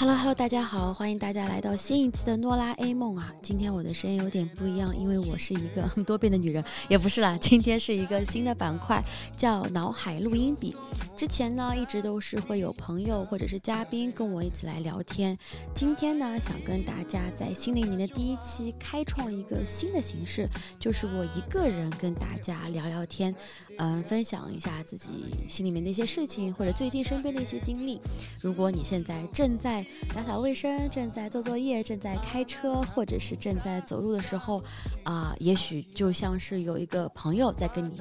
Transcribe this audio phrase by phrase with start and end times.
[0.00, 3.30] Hello Hello，大家好，欢迎大家来到新一期的诺拉 A 梦啊！
[3.42, 9.04] 今天我的声音有点不一样，因为我是一个多变的女人，也不是啦，今天是一个新的板块，
[9.36, 10.74] 叫脑海录音笔。
[11.18, 15.36] 之前呢，一直都是会有朋友或者是嘉宾跟我一起来聊天。
[15.74, 20.48] 今天呢，想跟大家在新的一年的第一期开创一个新的形式，
[20.78, 23.36] 就是我一个人跟大家聊聊天，
[23.82, 25.08] 嗯，分享一下自己
[25.48, 27.98] 心里面的一些事情，或者最近身边的一些经历。
[28.40, 34.62] 如果你现在正在打扫卫生，正在做作业，正在开车，或者是正在走路的时候，
[35.02, 37.98] 啊，也许就像是有一个朋友在跟你。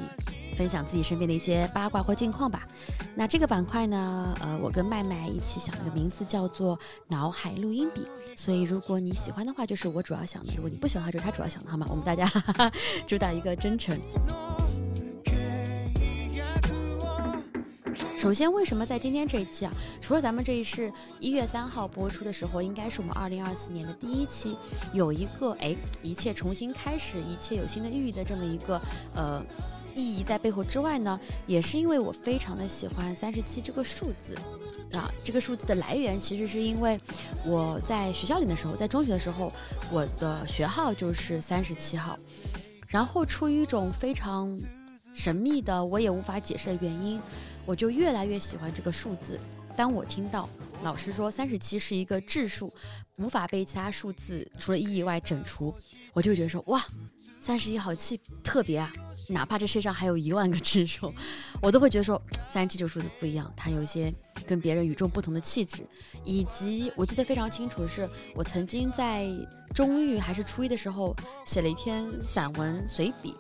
[0.58, 2.68] 分享自己身边的一些八卦或近况吧。
[3.16, 6.78] 那这个板块呢，呃，我跟麦麦一起想了个名字，叫做
[7.08, 8.06] “脑海录音笔”。
[8.36, 11.88] 所以如果你喜欢的话，就是我主要想的；如果你不喜欢的话，就是他主要想的，好吗？
[11.90, 12.30] 我们大家
[13.08, 13.98] 主打一个真诚。
[18.20, 19.72] 首先，为什么在今天这一期啊？
[20.02, 20.92] 除了咱们这一是
[21.22, 24.58] 一月三号播出的时候，应该是我们二零二四年的第一期，
[24.92, 28.82] 有一个哎，一切重新开始，一切有新的寓意的这么一个
[29.16, 29.42] 呃。
[29.96, 34.36] 意义在背后之外呢，也是因为我非常的喜欢三十七这个数字
[34.94, 35.12] 啊。
[35.26, 36.98] 这个数字的来源其实是因为
[37.46, 39.52] 我在学校里的时候，在中学的时候，
[39.92, 42.18] 我的学号就是三十七号。
[42.88, 44.58] 然后出于一种非常
[45.16, 47.22] 神秘的，我也无法解释的原因，
[47.66, 49.40] 我就越来越喜欢这个数字。
[49.76, 50.50] 当我听到
[50.84, 52.74] 老师说三十七是一个质数，
[53.16, 55.74] 无法被其他数字除了一以外整除，
[56.14, 56.86] 我就觉得说哇，
[57.42, 58.92] 三十一好气特别啊。
[59.30, 61.14] 哪怕这世上还有一万个质数，
[61.62, 64.12] 我都会觉得说三十七这个数字不一样，它有一些
[64.48, 65.86] 跟别人与众不同的气质。
[66.24, 69.28] 以及我记得非常清楚的，是我曾经在
[69.74, 71.16] 中育还是初一的时候
[71.46, 73.36] 写了一篇散文随笔，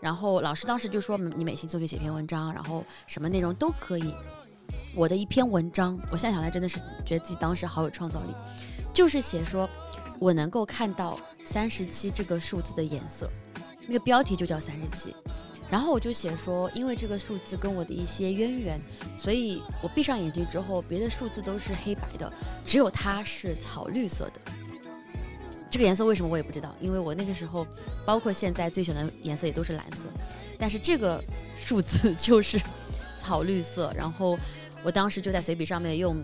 [0.00, 4.14] 然后老师当时就说你每星期可以写篇文章，然后什么内容都可以。
[4.94, 8.34] 我的一篇文章，我现在想来真的是觉得自己当时好有创造力，
[8.94, 9.68] 就是写说
[10.18, 13.28] 我能够看到三十七这个数字的颜色。
[13.86, 15.14] 那个标题就叫三十七，
[15.68, 18.80] 然后我就写说，因为这个数字跟我的一些渊源，
[19.16, 22.32] 所以我闭上眼睛之后，别的数字都是黑白的，
[22.64, 24.40] 只有它是草绿色的。
[25.70, 27.66] 这个颜色为什么我也不知道，因为我那个时候，
[28.04, 29.98] 包括现在最选的颜色也都是蓝色，
[30.58, 31.22] 但是这个
[31.58, 32.60] 数字 就是
[33.20, 33.92] 草绿色。
[33.96, 34.38] 然后
[34.82, 36.16] 我当时就在随笔上面用，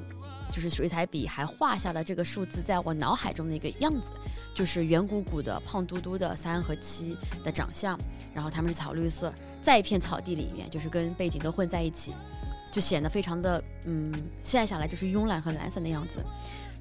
[0.52, 4.12] 就是水彩笔还画下了这个数字在我脑海中的一个样子。
[4.54, 7.14] 就是圆鼓鼓的、胖嘟嘟的三和七
[7.44, 8.00] 的长相，
[8.32, 9.30] 然后他们是草绿色，
[9.60, 12.14] 在一片草地里面，就是跟背景都混在一起，
[12.72, 16.24] 就显得非常的，嗯，现在想来就是慵懒和懒散的样子，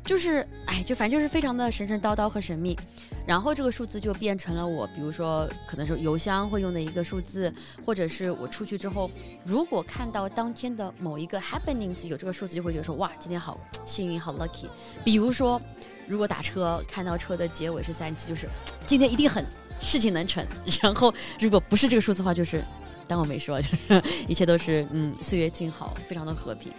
[0.05, 2.77] 就是哎，就反正就是非常的神神叨叨和神秘。
[3.27, 7.51] 然后这个数字就变成了我，比如说可能是邮箱会用的一个数字，
[7.83, 9.09] 或者是我出去之后，
[9.43, 14.67] 如果看到当天的某一个 happenings 有这个数字，就会觉得说哇，今天好幸运，好 lucky。
[15.03, 15.59] 比如说。
[16.07, 18.47] 如果打车看到车的结尾是三十七，就是
[18.85, 19.43] 今天一定很
[19.81, 20.45] 事情能成。
[20.79, 22.63] 然后如果不是这个数字的话，就是
[23.07, 26.71] 当我没说，就是 一切都是嗯岁月静好，非常的和平。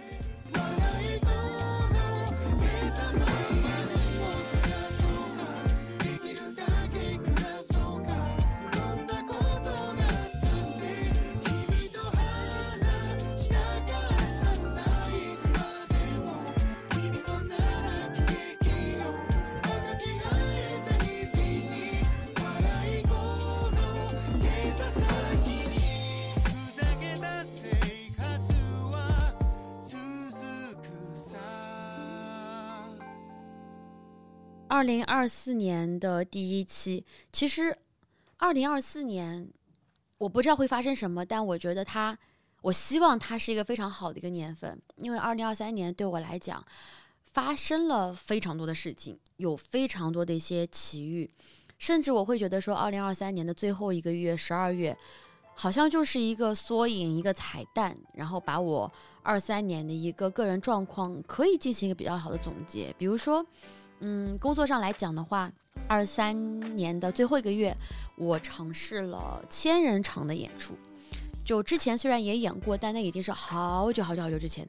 [34.77, 37.75] 二零二四年的第一期，其实
[38.37, 39.49] 二零二四年
[40.19, 42.15] 我不知道会发生什么，但我觉得它，
[42.61, 46.63] 我希望它是一个非常好的一个年份，因为二零二三年对我来讲
[47.33, 51.27] 发生了非常多的事情，有非常多的一些奇遇，
[51.79, 54.95] 甚至我会觉得说，二零二三年的最后一个月十二月，
[55.55, 58.93] 好像就是一个缩影，一个彩蛋，然后把我
[59.23, 63.43] 二三年的一个个人状况可以进行一个比较好的总结，比如说。
[63.99, 65.51] 嗯，工作上来讲的话，
[65.87, 67.75] 二三年的最后一个月，
[68.15, 70.77] 我尝试了千人场的演出。
[71.43, 74.67] 就之前虽然也演过，但那已经是好久好久好久之前，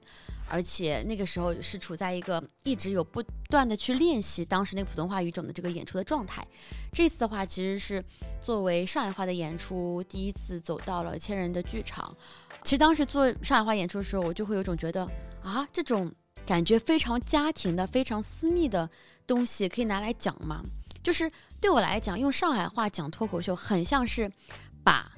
[0.49, 3.21] 而且那个时候是处在一个一直有不
[3.51, 6.47] 断的去练习当时那个普通话语种的这个演出的状态。
[6.93, 8.03] 这次的话，其实是
[8.41, 12.17] 作为上海话的演出，第一次走到了千人的剧场。
[12.63, 15.03] 其实当时做上海话演出的时候，我就会有种觉得
[15.43, 16.09] 啊，这种
[16.47, 18.89] 感觉非常家庭的、非常私密的。
[19.29, 20.61] 东西可以拿来讲吗？
[21.05, 21.31] 就是
[21.61, 24.29] 对我来讲，用上海话讲脱口秀，很像是
[24.83, 25.11] 把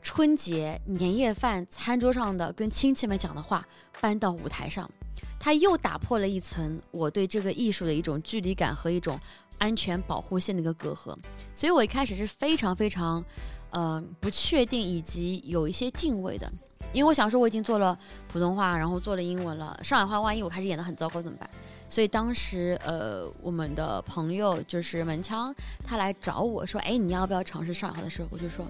[0.00, 3.66] 春节年夜饭餐桌上的跟亲戚们讲的话
[4.00, 4.90] 搬到舞台上。
[5.38, 9.18] 它又打破了一层我对这个艺术的一种距离感和一种
[9.58, 11.16] 安全保护线的一个隔阂。
[11.54, 13.24] 所以我一开始是非常非常，
[13.70, 16.50] 呃，不确定以及有一些敬畏的，
[16.92, 17.96] 因为我想说我已经做了
[18.26, 21.48] 普通话，然后做了英文了，上海话万一我开始演的很糟糕怎么办？
[21.90, 25.54] 所以当时，呃，我们的朋友就是门枪，
[25.84, 28.66] 他来找我说：“哎，你要不要尝试上海话的时候？”我就说：“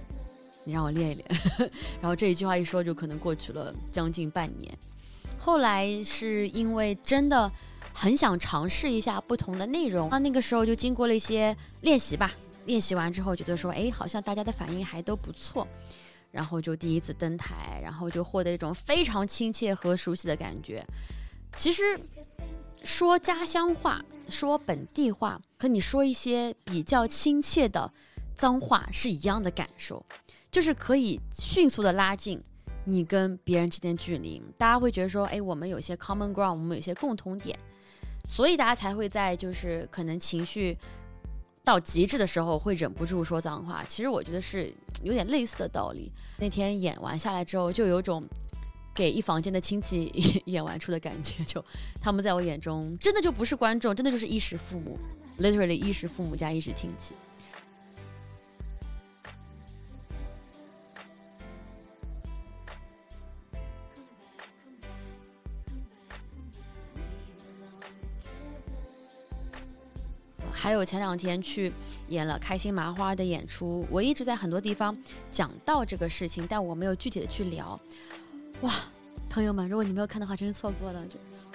[0.64, 1.28] 你让我练一练。
[2.00, 4.72] ”然后这一句话一说，就可能过去了将近半年。
[5.36, 7.50] 后来是因为真的
[7.92, 12.32] 很想尝试一下不同的内容，那那个时候就经过了一些练习吧。
[12.66, 15.66] 练习完之后，觉得说：“哎，好像大家的反应还都不错。”
[16.30, 20.86] 然后就第一次登台，然后就获得一种非常亲切和熟悉的感觉。
[21.56, 21.98] 其实。
[22.84, 27.92] 说家乡话，说本地话，和你说一些比较亲切的
[28.34, 30.04] 脏话是一样的感受，
[30.50, 32.40] 就是可以迅速的拉近
[32.84, 34.42] 你跟别人之间距离。
[34.56, 37.58] 大家会觉得说，哎，我们有些 common ground，我们有些共同点，
[38.26, 40.76] 所以大家才会在就是可能情绪
[41.64, 43.84] 到极致的时候会忍不住说脏话。
[43.84, 46.10] 其实我觉得是有点类似的道理。
[46.38, 48.26] 那天演完下来之后，就有种。
[48.98, 51.64] 给一房间的亲戚 演完出的感觉， 就
[52.00, 54.98] 他们在我眼中真的就不是观众，真的就是衣食父母
[55.38, 57.14] ，literally 衣食父母加衣食亲戚。
[70.52, 71.72] 还有前两天去
[72.08, 74.94] 演了开心麻花的演出，我一直在很多地方
[75.30, 77.80] 讲到这个事情，但我没有具体的去聊。
[78.62, 78.74] 哇，
[79.30, 81.00] 朋友们，如果你没有看的话，真是错过了。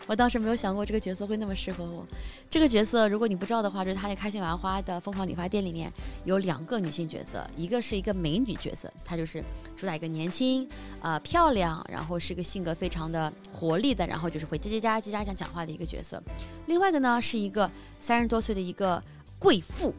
[0.06, 2.06] 我当时没有想过这个角色会那么适合我。
[2.50, 5.92] 这个角色，如果你不知道的话，就是他那开心麻花的疯狂理发店里面
[6.24, 9.44] 有两个女性角色，一个是一个美女角色，她就是
[9.78, 10.68] 主打一个年轻、
[11.02, 16.22] 呃漂亮，然后是一个性格非常的活力的，然后就是会叽叽喳叽喳讲讲话的一个角色。
[16.68, 17.70] 另外一个呢，是一个
[18.00, 19.02] 三十多岁的一个
[19.40, 19.94] 贵妇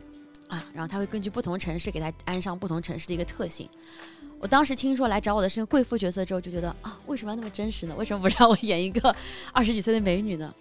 [0.48, 3.68] 啊，然后他会根据不同城市给她安上不同城市的一个特性。
[4.40, 7.94] 我当时听说来找我的是个贵妇角色之后，就觉得啊，为什么要那么真实呢？
[7.96, 9.14] 为什么不让我演一个
[9.52, 10.54] 二十几岁的美女呢？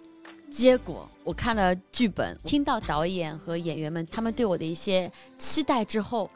[0.50, 6.30] 结果我看了剧本，听到导演和演员们他们对我的一些期待之后，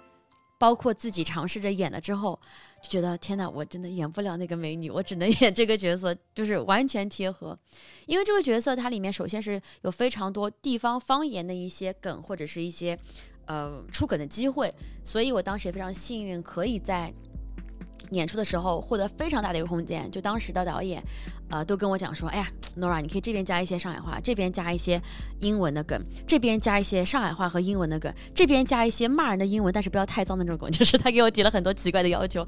[0.58, 2.38] 包括自己尝试着演了之后，
[2.82, 7.56] 就觉得天哪，我真的演不了那个美女，我只能演这个角色，就是完全贴合。
[8.06, 12.98] 因为这个角色它里面首先是有非常多地方方言的一些梗或者是一些
[13.46, 14.74] 呃出梗的机会，
[15.04, 17.14] 所以我当时也非常幸运，可以在。
[18.10, 21.02] 演出的时候获得非常大的一个空间，就当时的导演，
[21.50, 22.46] 呃，都跟我讲说，哎呀
[22.76, 25.00] ，Nora，你可以这边加一些上海话，这边加一些
[25.38, 32.46] 英文的梗，这边加一些上海话和英文的梗，这边加一些骂人的英文，但是不要太脏的那种梗，就是他给我提了很多奇怪的要求，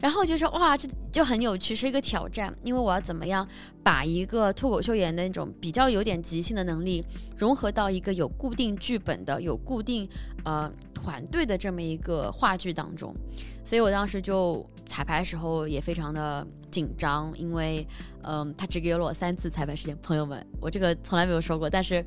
[0.00, 3.48] 然后就说，哇，这就很有趣，是一个挑战，因为我要怎么样
[3.82, 7.02] 把一个脱口秀演员的那种比较有点即兴的能力，
[7.38, 10.06] 融合到一个有固定剧本的、有固定
[10.44, 13.14] 呃团队的这么一个话剧当中，
[13.64, 14.64] 所以我当时就。
[14.86, 17.86] 彩排的时候也非常的紧张，因为，
[18.22, 19.96] 嗯，他只给了我三次彩排时间。
[20.02, 21.70] 朋友们，我这个从来没有说过。
[21.70, 22.04] 但是，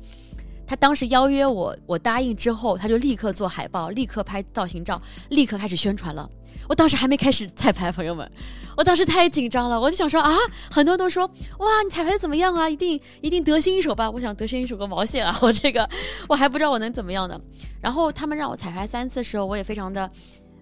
[0.66, 5.00] 他当时邀约我，我答应之后，他就立刻做海报，立刻拍造型照，
[5.30, 6.28] 立刻开始宣传了。
[6.68, 8.30] 我当时还没开始彩排，朋友们，
[8.76, 10.36] 我当时太紧张了，我就想说啊，
[10.70, 11.24] 很多人都说
[11.60, 12.68] 哇，你彩排的怎么样啊？
[12.68, 14.10] 一定一定得心应手吧？
[14.10, 15.34] 我想得心应手个毛线啊！
[15.40, 15.88] 我这个
[16.28, 17.40] 我还不知道我能怎么样呢。
[17.80, 20.10] 然后他们让我彩排三次的时候，我也非常的。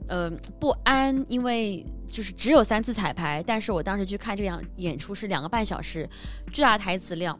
[0.09, 6.09] 呃，不安，因为就是只有三次彩排，但是我当时去看这样演出是两个半小时，
[6.53, 7.39] 巨大的台词量，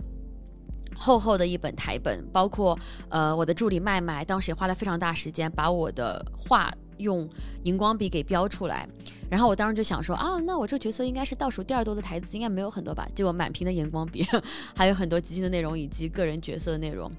[0.95, 7.29] 厚厚的一本台本，包括呃我的助理麦麦，当时也花了非常大时间把我的话用
[7.65, 8.89] 荧光笔给标出来，
[9.31, 13.07] 然后我当时就想说啊，那我这个角色应该是倒数第二多的台词，应该没有很多吧？
[13.15, 14.27] 结果满屏的荧光笔，
[14.75, 17.11] 还有很多即兴的内容以及个人角色的内容。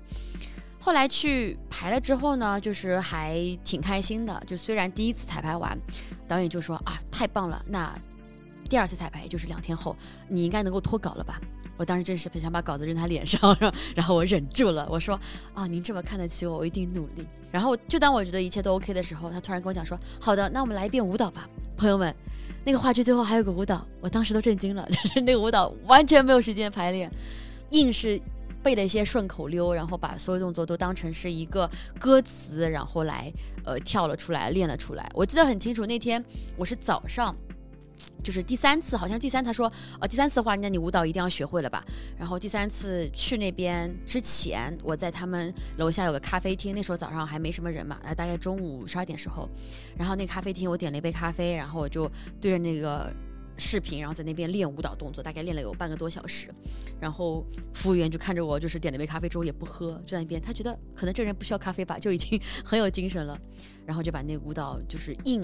[0.79, 4.41] 后来去排了之后呢，就是还挺开心的。
[4.47, 5.77] 就虽然第一次彩排完，
[6.27, 7.93] 导演就说啊太棒了，那
[8.69, 9.95] 第二次彩排也就是两天后，
[10.27, 11.39] 你应该能够脱稿了吧？
[11.77, 13.55] 我当时真是想把稿子扔他脸上，
[13.95, 15.19] 然后我忍住了，我说
[15.53, 17.25] 啊您这么看得起我，我一定努力。
[17.51, 22.13] 然后就当我觉得一切都 OK 的时候，他突然跟我讲说好的，那我们来一遍舞蹈吧，朋友们。
[22.65, 27.09] 那个话剧最后还有个舞蹈，我当时都震惊了， 就是那个舞蹈完全没有时间排练，
[27.69, 28.19] 硬是。
[28.67, 33.31] 背了一些顺口溜，然后把所有动作都当成是一个歌词，然后来
[33.63, 35.09] 呃跳了出来，练了出来。
[35.13, 36.21] 我记得很清楚，那天
[36.57, 37.33] 我是早上，
[38.21, 39.71] 就是第三次，好像是第三他说，
[40.01, 41.81] 呃第三次的话，那你舞蹈一定要学会了吧？
[42.19, 49.47] 然后第三次去那边之前，我在他们楼下有个咖啡厅，那时候早上还没什么人嘛，大概中午十二点时候，
[49.97, 53.09] 然后那咖啡厅我点了一杯咖啡，然后我就对着那个。
[53.57, 56.53] 视频，然后在那边练舞蹈动作，大概练了有半个多小时。
[56.99, 63.39] 然后服务员就看着我，就是点了杯咖啡之后也不喝，就在那边，他觉得可能这人不需要咖啡吧，就已经很有精神了。
[63.85, 65.41] 然后就把那舞蹈就是硬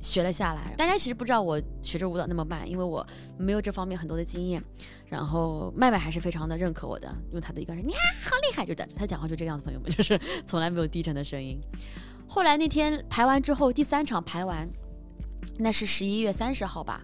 [0.00, 0.74] 学了下来。
[0.76, 3.06] 大家其实不知道我学这舞蹈那么慢，因为我
[3.38, 4.62] 没有这方面很多的经验。
[5.08, 11.60] 然后麦麦还是非常的认可我的，用他的一个人，呀，好厉害，就的，他讲话就这个样子，朋友们，就是从来没有低沉的声音。
[12.26, 14.66] 后来那天排完之后，第三场排完，
[15.58, 17.00] 那是十一月三十号吧。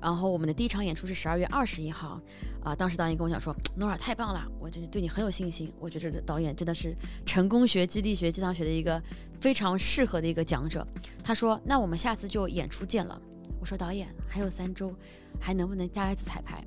[0.00, 2.18] 然后我们的第一场演出是十二月二十一号，
[2.64, 5.70] 啊，当时导演跟我讲说，诺尔太棒了，我真的对你很有信心。
[5.78, 6.96] 我觉得这导演真的是
[7.26, 9.02] 成功学、基地学、鸡汤学的一个
[9.40, 10.86] 非常适合的一个讲者。
[11.22, 13.20] 他说，那我们下次就演出见了。
[13.60, 14.94] 我说导演还有三周，
[15.38, 16.64] 还能不能加一次彩排？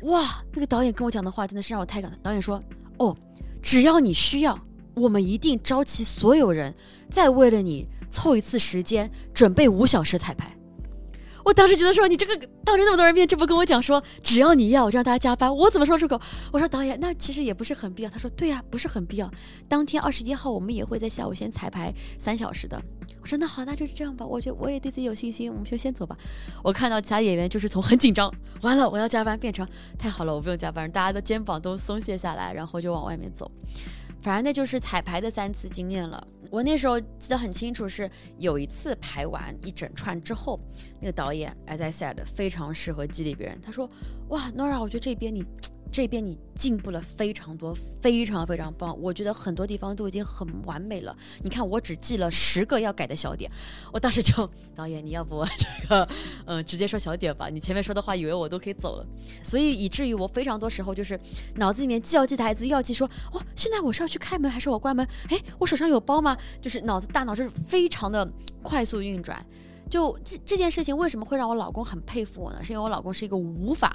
[0.00, 2.18] 哇，那个导演跟我讲的话真的是让我太感动。
[2.24, 2.60] 导演说，
[2.98, 3.16] 哦，
[3.62, 4.58] 只要你需要。
[4.94, 6.74] 我们一定召集所有人，
[7.08, 10.56] 再为了你凑一次时间，准备五小时彩排。
[11.44, 16.20] 我当时觉得说，你这个当着那么多人面，这不跟我讲说，只要你要我就让大家加班，我怎么说出口？
[16.52, 18.10] 我说导演，那其实也不是很必要。
[18.10, 19.28] 他说，对呀，不是很必要。
[19.68, 22.80] 当天二十一号，我们也会在下午先彩排三小时的。
[23.20, 24.24] 我说那好，那就是这样吧。
[24.24, 26.16] 我觉我也对自己有信心，我们就先走吧。
[26.62, 29.66] 我看到其他演员就是从很紧张，完了我要加班，变成
[29.98, 33.50] 太好了，我不用加班，大家的肩膀都松懈下来，然后就往外面走。
[34.20, 36.24] 反正那就是彩排的三次经验了。
[36.52, 40.60] 我那时候记得很清楚，是有一次排完一整串之后，
[41.00, 43.58] 那个导演，as I said，非常适合激励别人。
[43.62, 43.88] 他说
[44.28, 45.42] ：“哇，Nora，我觉得这边你。”
[45.92, 48.98] 这边你进步了非常多，非常非常棒。
[48.98, 51.14] 我觉得很多地方都已经很完美了。
[51.42, 53.50] 你看，我只记了十个要改的小点。
[53.92, 56.08] 我当时就导演，你要不这个，
[56.46, 57.50] 嗯，直接说小点吧。
[57.50, 59.06] 你前面说的话，以为我都可以走了。
[59.42, 61.20] 所以以至于我非常多时候就是
[61.56, 65.06] 脑子里面既要记台词，又要记说，哦，现在我是要去开门还是我关门？
[65.28, 66.34] 哎，我手上有包吗？
[66.62, 68.26] 就是脑子大脑是非常的
[68.62, 69.44] 快速运转。
[69.90, 72.64] 就这这件事情为什么会让我老公很佩服我呢？
[72.64, 73.94] 是因为我老公是一个无法。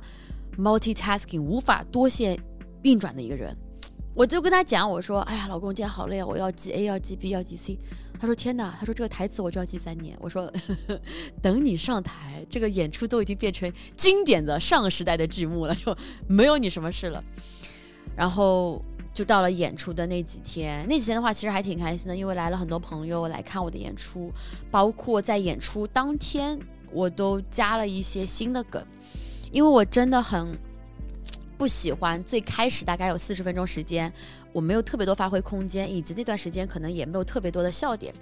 [0.58, 2.38] Multitasking 无法多线
[2.84, 3.56] 运转的一个人，
[4.14, 7.78] 我就跟他讲，我说，哎呀，老公，今天好累啊，我要记 A，要记 B，要记 C。
[8.20, 10.18] 他说，天哪，他说这个台词我就要记三年。
[10.20, 10.52] 我说，
[11.40, 15.96] 等你上台，这个演出都已经变成经典的上时代的剧目了， 就
[16.28, 17.24] 没有你什么事了。
[18.16, 18.84] 然后
[19.14, 24.32] 就到了演出的那几天，那几天的话，其实还挺开心的，因为来了很多朋友来看我的演出，
[24.72, 26.60] 包括在演出当天，
[26.92, 28.84] 我都加了一些新的梗。
[29.52, 30.58] 因为我真的很
[31.58, 34.12] 不喜欢最开始大概有四十分钟时间，
[34.54, 38.14] 我没有特别多发挥空间，以及那段时间可能也没有特别多的笑点，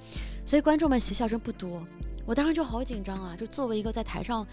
[0.45, 1.85] 所以观众们其实笑声不多。
[2.25, 3.35] 我当时就好紧张啊！
[3.37, 4.47] 就作为一个在台上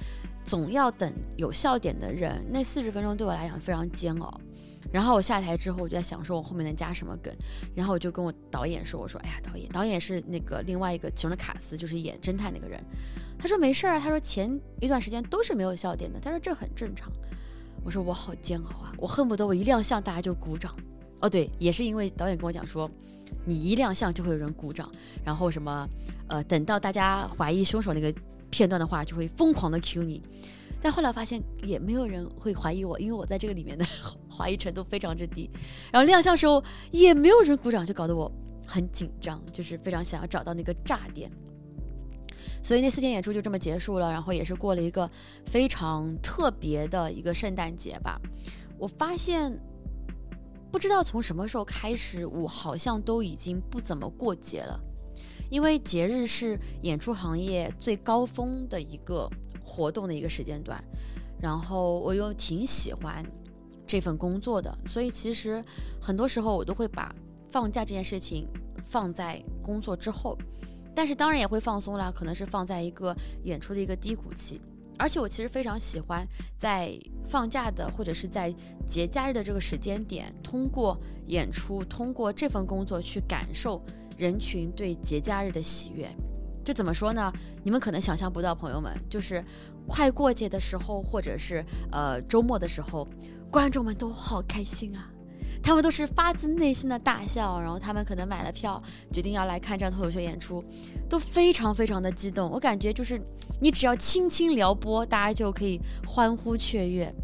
[0.44, 4.40] 总要等有笑点的人，那四十分钟对我来讲非常煎熬。
[4.90, 7.32] 然后我下台之后，我就在想说我后面能加什么梗，
[7.74, 12.82] 然后我就跟我导演说：“我说，哎呀，导演，导演是那个另外一个其中的卡斯，就是演侦探那个人。”
[13.38, 17.12] 他说没事儿啊，他说前一段时间都是没有笑点的，他说这很正常。
[17.84, 20.74] 我说我好煎熬啊，我恨不得我一亮相大家就鼓掌。
[21.20, 22.90] 哦对，也是因为导演跟我讲说，
[23.44, 24.90] 你一亮相就会有人鼓掌，
[25.24, 25.88] 然后什么
[26.28, 28.12] 呃等到大家怀疑凶手那个
[28.50, 30.22] 片段的话，就会疯狂的 Q 你。
[30.82, 33.86] 但后来发现也没有人会怀疑我，因为我在这个里面的
[34.28, 35.48] 怀疑程度非常之低。
[35.92, 38.30] 然后亮相时候也没有人鼓掌，就搞得我
[38.66, 41.30] 很紧张，就是非常想要找到那个炸点。
[42.64, 45.08] 所以那四天演出就这么结束了，然后也是过了一个
[45.46, 48.20] 非常特别的一个圣诞节吧。
[48.78, 49.56] 我发现，
[50.70, 54.80] 不知道从什么时候开始，我好像都已经不怎么过节了，
[55.50, 59.28] 因为节日是演出行业最高峰的一个
[59.64, 60.82] 活动的一个时间段，
[61.40, 63.24] 然后我又挺喜欢
[63.86, 65.64] 这份工作的，所以其实
[66.00, 67.14] 很多时候我都会把
[67.48, 68.46] 放假这件事情
[68.84, 70.36] 放在工作之后。
[70.94, 74.60] 但是当然也会放松啦，可能是放在一个演出的一个低谷期。
[74.98, 76.24] 而且我其实非常喜欢
[76.58, 78.54] 在放假的或者是在
[78.86, 80.96] 节假日的这个时间点，通过
[81.28, 83.82] 演出，通过这份工作去感受
[84.18, 86.08] 人群对节假日的喜悦。
[86.64, 87.32] 就怎么说呢？
[87.64, 89.44] 你们可能想象不到，朋友们，就是
[89.86, 93.06] 快过节的时候，或者是呃周末的时候，
[93.50, 95.08] 观众们都好开心啊。
[95.62, 100.64] 他们都是发自内心的大笑，然后他们可能买了票，决定要来看这样脱口秀演出，
[101.08, 102.50] 都非常非常的激动。
[102.50, 103.20] 我感觉就是
[103.60, 107.14] 你只要轻轻撩拨，大家就可以欢呼雀跃，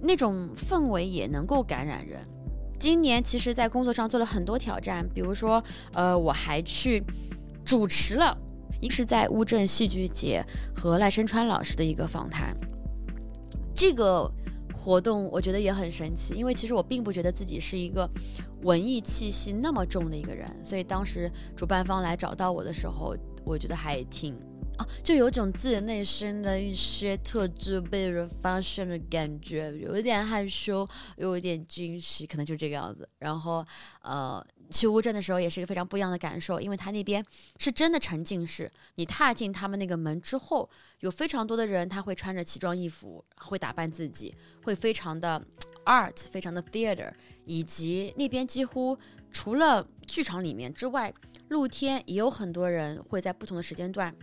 [0.00, 2.20] 那种氛围也能够感染人。
[2.78, 7.02] 今年其实，在工作上做了很多挑战，比如说，呃，我还去
[7.64, 8.38] 主持了，
[8.80, 10.44] 一是在乌镇戏剧节
[10.74, 12.56] 和赖声川老师的一个访谈，
[13.74, 14.30] 这个。
[14.82, 18.08] 活动我觉得也很神奇，因为其实我并不觉得自己是一个
[18.62, 24.34] 文艺气息那么重的一个人，所以当时主办方来找到我的时候，我觉得还挺
[24.78, 24.86] 啊。
[25.04, 33.06] 就有种自己内心的一些特质被人发现的感觉，有一点害羞，又有一点惊喜，可能就这个样子。
[33.18, 33.62] 然后，
[34.00, 37.24] 呃，去乌镇的时候也是一个非常不一样的感受，因为他那边
[37.58, 38.70] 是真的沉浸式。
[38.94, 40.68] 你踏进他们那个门之后，
[41.00, 45.42] 有非常多的人，他会穿着奇装异服，会打扮自己，会非常的
[45.84, 47.12] art，非常的 theater，
[47.44, 48.96] 以及那边几乎
[49.32, 51.12] 除了剧场里面之外，
[51.48, 54.14] 露天也有很多人会在不同的时间段。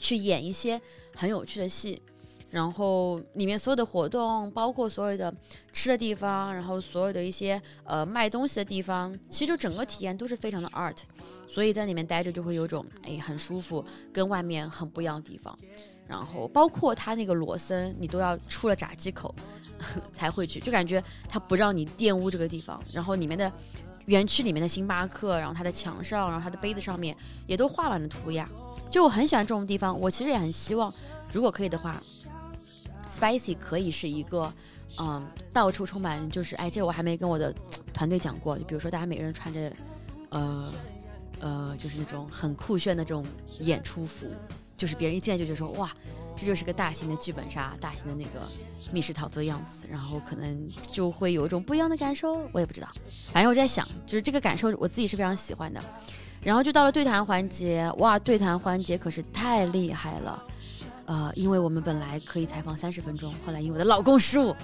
[0.00, 0.80] 去演一些
[1.16, 2.00] 很有趣的戏，
[2.50, 5.32] 然后里面所有的活动，包括所有的
[5.72, 10.96] 吃的地方，然后所有的一些呃卖东西的地方，其实就整个体验都是非常的 art，
[11.46, 15.56] 所以在里面待着就会有种哎很舒服，跟外面很不一样的地方。
[16.06, 19.34] 然后包括它那个罗森，你都要出了闸机口
[20.10, 22.82] 才会去，就感觉它不让你玷污这个地方。
[22.94, 23.52] 然后里面的
[24.06, 27.14] 园区里面的星巴克，然后它的墙上，然后它的杯子上面
[27.46, 28.48] 也都画满了涂鸦。
[28.90, 30.90] 就我很喜欢这种地方，我其实也很希望，
[31.30, 32.02] 如果可以的话
[33.08, 34.52] ，Spicy 可以是一个，
[34.98, 37.54] 嗯，到处充满就是，哎，这我还没跟我的
[37.92, 39.72] 团队讲过，就比如说大家每个人穿着，
[40.30, 40.72] 呃，
[41.40, 43.24] 呃，就是那种很酷炫的这种
[43.60, 44.26] 演出服，
[44.76, 45.90] 就是别人一进来就觉得说，哇，
[46.36, 48.46] 这就是个大型的剧本杀，大型的那个
[48.92, 52.88] 密室逃脱的样子，然后可能就会有一种不一样的感受，我也不知道，
[53.32, 55.82] 反正我在想，就是这个感受我自己是非常喜欢的。
[56.40, 60.40] 然后就到了对谈环节，哇，对谈环节可是太厉害了，
[61.08, 64.54] 呃，因为我们本来可以采访三十分钟，后来因为我的老公失误，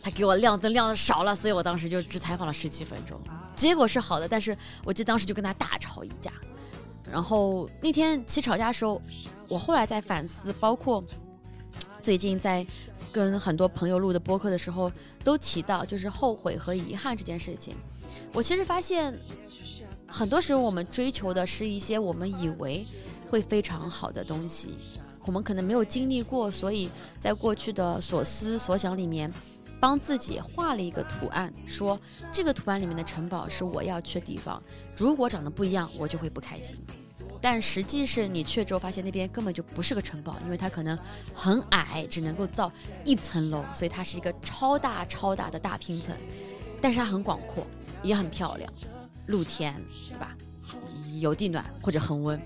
[0.00, 3.20] 他给我亮灯亮的少了，所以我当时就只采访了十七分钟，
[3.54, 6.32] 结果是好的，但是我记得当时就跟他大吵一架，
[7.12, 9.00] 然后那天其实吵架的时候，
[9.46, 11.04] 我后来在反思，包括
[12.02, 12.66] 最近在
[13.12, 14.90] 跟很多朋友录的播客的时候，
[15.22, 17.76] 都提到就是后悔和遗憾这件事情，
[18.32, 19.14] 我其实发现。
[20.10, 22.82] 很多时候，我们追求的是一些我们以为
[23.28, 24.74] 会非常好的东西，
[25.28, 29.30] 我们可能没有经历过，所以在过去的所思所想里面，
[29.78, 32.00] 帮自己画了一个图案，说
[32.32, 34.62] 这个图案里面的城堡是我要去的地方。
[34.96, 36.82] 如果长得不一样，我就会不开心。
[37.42, 40.98] 但实际是你去之后发现那边根本就不是个城堡，因为它可能
[41.34, 42.72] 很矮，只能够造
[43.04, 46.16] 一层楼，所以它是一个超大超大的大拼层，
[46.80, 47.66] 但是它很广阔，
[48.02, 48.72] 也很漂亮。
[49.26, 50.34] 露天，对吧？
[51.18, 52.40] 有地暖或者恒温，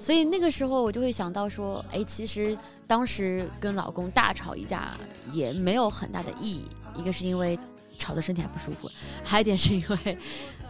[0.00, 2.56] 所以那个时候我就会想到说，哎，其实
[2.86, 4.94] 当时跟老公大吵一架
[5.32, 6.64] 也没有很大的意义。
[6.96, 7.58] 一个是因为
[7.98, 8.90] 吵得身体还不舒服，
[9.22, 10.18] 还有一点是因为，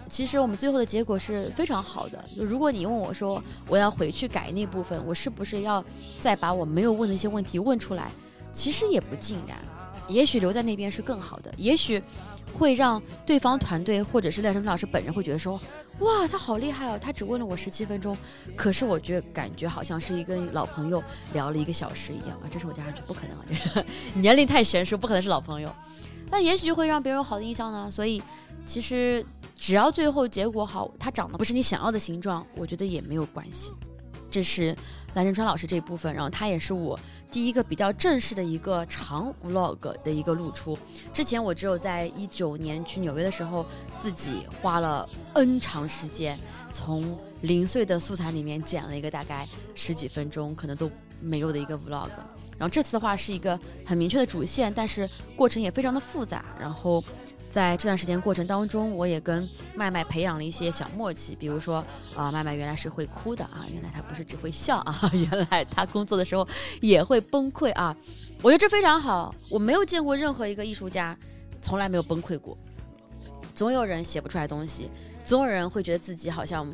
[0.08, 2.22] 其实我们最后的结果是非常好的。
[2.36, 5.84] 就如果你问我说我要回去改那部分，我是不是要
[6.20, 8.10] 再把我没有问的一些问题问出来？
[8.52, 9.58] 其实也不尽然，
[10.08, 12.02] 也许留在那边是更好的，也许。
[12.54, 15.61] 会让对方团队或者是廖晨飞老师本人会觉得说，
[16.00, 18.16] 哇，他好厉害哦，他只问了我十七分钟，
[18.56, 23.84] 可是我觉得感觉好像是一个老朋友聊了一个小时一样啊，这是我家人就不可能啊，这
[24.20, 25.72] 年龄太悬殊，不可能是老朋友，
[26.30, 27.90] 那也许会让别人有好的印象呢。
[27.90, 28.22] 所以
[28.64, 33.72] 其实只要最后结果好，他长得不是你想要的形状，我觉得也没有关系。
[34.30, 34.76] 这是
[35.14, 36.98] 蓝振川老师这一部分，然后他也是我
[37.30, 40.78] 第一个比较正式的一个长 vlog 的一个露出。
[41.12, 43.64] 之前我只有在一九年去纽约的时候，
[43.98, 46.38] 自己花了 N 长时间，
[46.70, 52.10] 从零碎的素材里面剪了一个大概十几分钟，可能都没有的一个 vlog。
[52.58, 56.44] 然后这次的话是一个很明确的主线，但是过程也非常的复杂。
[56.60, 57.02] 然后。
[57.50, 61.84] 在这段时间过程当中，我也跟麦麦培养了一些小默契，比如说，
[62.14, 66.46] 啊，麦麦原来是会哭的啊，原来他不是只会笑啊， 原来他工作的时候
[66.80, 67.96] 也会崩溃啊，
[68.42, 69.34] 我觉得这非常好。
[69.50, 71.16] 我没有见过任何一个艺术家
[71.62, 72.56] 从来没有崩溃过，
[73.54, 74.90] 总有人写不出来东西，
[75.24, 76.70] 总有人会觉得自己好像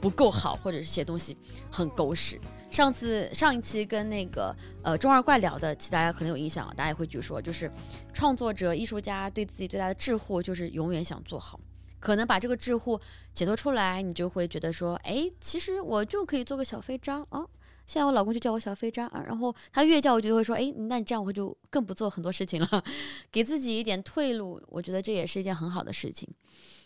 [0.00, 1.36] 不够好，或者是写东西
[1.70, 2.40] 很狗屎。
[2.72, 7.70] 上次上一期跟那个呃中二怪聊的，其实大家可能有印象，大家也会举说，就是
[8.14, 11.60] 创作者、艺术家对自己最大的智慧就是永远想做好，
[12.00, 12.98] 可能把这个智慧
[13.34, 17.46] 解脱出来，你就会觉得说，哎，其实我就可以做个小飞章啊。
[17.92, 22.84] 现在我老公就叫我小飞渣啊，然后他越叫我就会说，哎，那你这样我就更不做很多事情了，
[23.30, 26.26] 给自己一点退路，我觉得这也是一件很好的事情。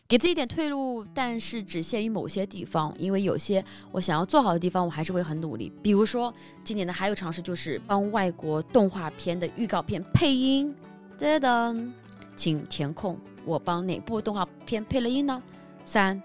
[0.08, 5.72] 给自己一点退路，但是只限于某些地方，因为有些我想要做好的地方，我还是会很努力。
[5.80, 10.74] 比如说，今年的还有尝试就是帮外国动画片的预告片配音。
[11.16, 11.88] 噔噔，
[12.34, 15.40] 请填空，我帮哪部动画片配了音呢？
[15.84, 16.20] 三、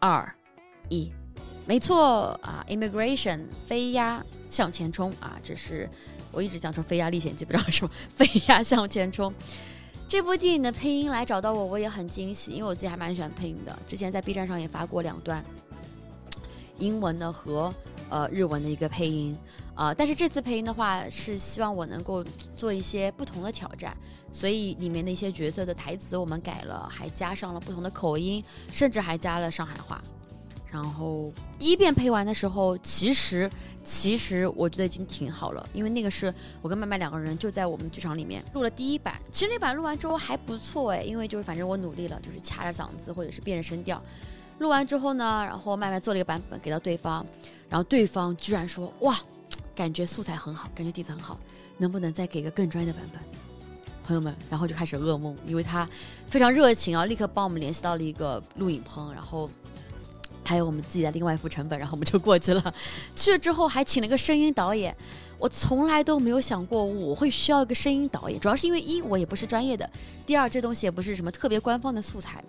[0.00, 0.34] 二、
[0.88, 1.12] 一，
[1.66, 5.88] 没错啊，Immigration，飞鸭向前冲啊，这是
[6.30, 9.32] 我一直讲说《飞鸭历险记》，不知道为什么， 飞鸭向前冲。
[10.06, 13.76] 这部电影的配音来找到我，我也很惊喜，因为我自己还蛮喜欢配音的。
[13.86, 15.42] 之前在 B 站上也发过两段
[16.76, 17.74] 英文的和
[18.10, 19.36] 呃日文的一个配音。
[19.74, 22.22] 啊，但是这次配音的话是希望我能够
[22.54, 23.96] 做一些不同的挑战，
[24.30, 30.00] 所以里面的一些角色的台词我们改了，还加上了不同的口音，甚至还加了上海话。
[30.74, 33.48] 然后第一遍配完的时候，其实
[33.84, 44.02] 其实我觉得已经挺好了，因为那个是我跟麦麦两个人就在我们剧场里面录了第一版，其实那版录完之后还不错哎，因为就是反正我努力了，就是掐着嗓子或者是变着声调。
[44.58, 47.24] 录完之后呢，然后麦麦做了一个版本给到对方，
[47.68, 49.16] 然后对方居然说哇。
[49.76, 51.36] 感觉素材很好，感觉底子很好，
[51.78, 53.20] 能不能再给个更专业的版本？
[54.04, 55.84] 朋友们，然后就开始噩梦，因为他
[56.28, 59.50] 非常热情啊，立刻帮我们联系到了一个录影棚，然后
[60.44, 62.74] 还有我们自己的另外一副成本，然后我们就过去了。
[63.16, 64.94] 去了之后还请了个声音导演，
[65.38, 69.88] 我从来都没有想过我会需要一个声音导演，主要是因为一我也不是专业的，
[70.26, 72.44] 第二这东西也不是什么特别官方的素材。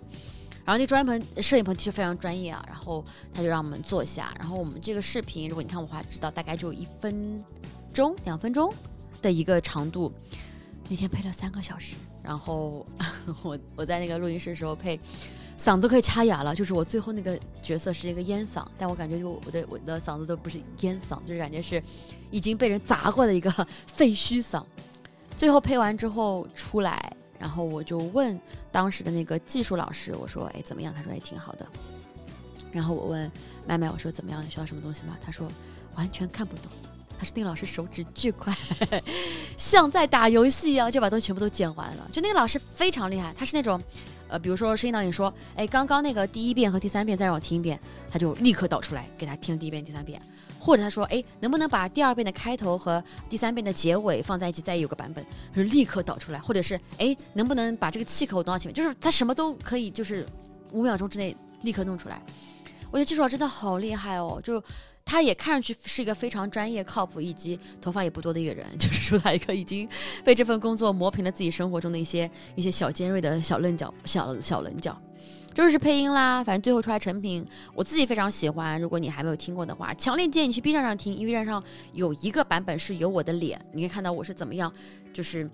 [0.64, 7.42] 然后那专门摄影棚其实非常专业啊，然后他就让我们坐下，然后我们这个视频，如果你看我话知道，大概就一分
[7.94, 8.74] 钟、两分钟
[9.22, 10.12] 的一个长度。
[10.88, 12.86] 那天配了三个小时，然后
[13.42, 14.98] 我我在那个录音室的时候配，
[15.58, 21.82] 嗓子快掐哑了，就是我最后那个角色是一个烟嗓，但我感觉就我的我的嗓子都不是烟嗓，就是感觉是
[22.30, 23.50] 已经被人砸过的一个
[23.86, 24.62] 废墟嗓。
[25.36, 27.12] 最后配完之后出来。
[27.38, 28.40] 然后我就问
[28.72, 31.66] 当时的那个技术老师，我说：“哎，怎么样？”他说：“哎，挺好的。”
[32.72, 33.30] 然后我问
[33.66, 34.42] 麦麦，我说：“怎么样？
[34.50, 35.46] 需要什么东西吗？”他说
[35.96, 36.72] ：“完全看不懂。”
[37.18, 38.56] 他说：“那个老师手指巨快，
[39.58, 42.08] 像在打游戏一样，就把东西全部都剪完了。
[42.10, 43.78] 就那个老师非常厉害，他是那种，
[44.28, 47.78] 呃，比如说声音导演说：‘哎，刚刚那个第一遍和第三遍再让我听一遍’，
[48.10, 50.20] 他就立刻导出来给他听第一遍、第三遍。”
[50.58, 56.40] 或者他说，哎，能不能把第二遍的开头和第三遍的结尾放在一起，再有个版本，就立刻导出来。
[56.40, 58.74] 或者是，哎，能不能把这个气口弄到前面？
[58.74, 60.26] 就是他什么都可以，就是
[60.72, 62.20] 五秒钟之内立刻弄出来。
[62.90, 64.60] 我觉得技术老师真的好厉害哦，就
[65.06, 69.88] 他也看上去是一个非常专业、靠谱，以及头发也不多的一个人，就是说他一个已经
[70.24, 75.00] 被这份工作磨平了自己生活中的一些一些小尖锐的小棱角、小小棱角。
[75.54, 77.42] 就是配音啦，反正最后出来成品，
[77.74, 78.78] 我自己非常喜欢。
[78.78, 81.64] 如果你还没有听过的话，强烈建议你去 B 站上听，因为 B 站上
[81.94, 84.70] 有一个版本是有我的脸，你可以看到我是怎么样，
[85.14, 85.48] 就是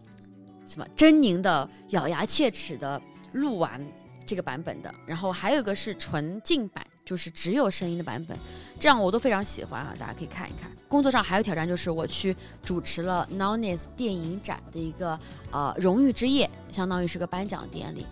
[0.66, 3.80] 什么狰狞的、咬牙切齿的录完
[4.26, 4.92] 这个版本的。
[5.06, 8.36] 然后还有一个是纯净版，就是只有声音的版本，
[8.78, 10.70] 这样我都非常喜欢啊，大家可以看一看。
[10.88, 15.18] 工作上还有挑战，就是我去主持了 Nonis 电影展的一个
[15.50, 18.06] 呃荣誉之夜，相当于是个颁奖典礼。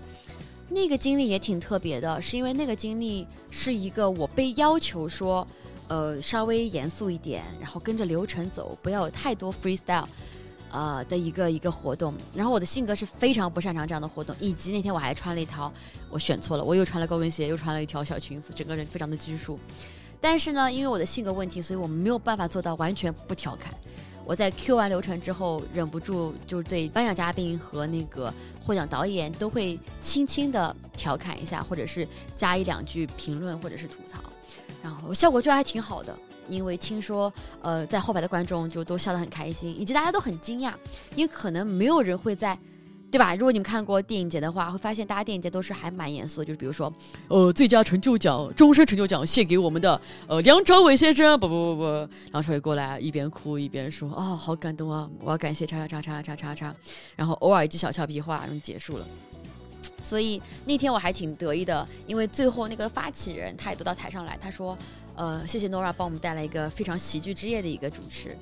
[0.68, 5.46] 那个经历也挺特别的，是因为那个经历是一个我被要求说，
[5.88, 10.07] 呃，稍微严肃一点，然后跟着流程走，不要有太多 freestyle，
[10.70, 12.14] 呃的一个一个活动。
[12.35, 15.72] 然后我的性格是非常不擅长这样的活动，以及那天我还穿了一条，
[16.09, 19.59] 我选错了，我又穿了高跟鞋，又穿了一条小裙子，整个人非常的拘束。
[20.20, 23.72] 但是呢，因为我的性格问题，所以我没有办法做到完全不调侃。
[24.22, 28.33] 我在 Q 完流程之后，忍不住就对颁奖嘉宾和那个
[28.64, 32.06] 获奖导演都会轻轻的调侃一下，或者是
[32.37, 34.18] 加一两句评论或者是吐槽，
[34.83, 36.16] 然后效果居然还挺好的。
[36.48, 40.72] 因为听说，呃，在后排的观众就都笑得很开心，以及大家都很惊讶，
[41.14, 42.59] 因为可能没有人会在。
[43.12, 43.35] 对吧？
[43.35, 46.92] 如果你们看过电影节的话，会发现大家电影节都是还蛮严肃，就是比如说，
[47.26, 56.76] 呃，最佳成就奖、终身成就奖献给我们的呃梁朝伟先生，不不不不，梁朝伟过来一边哭一边说，哦，好感动啊，我要感谢叉叉叉叉叉叉叉，
[57.16, 59.05] 然后偶尔一句小俏皮话，然后结束了。
[60.00, 64.79] 所以那天我还挺得意的，因为最后那个发起人他也都到台上来，他说，
[65.20, 68.35] 呃，谢谢 Nora 帮我们带来一个非常喜剧之夜的一个主持。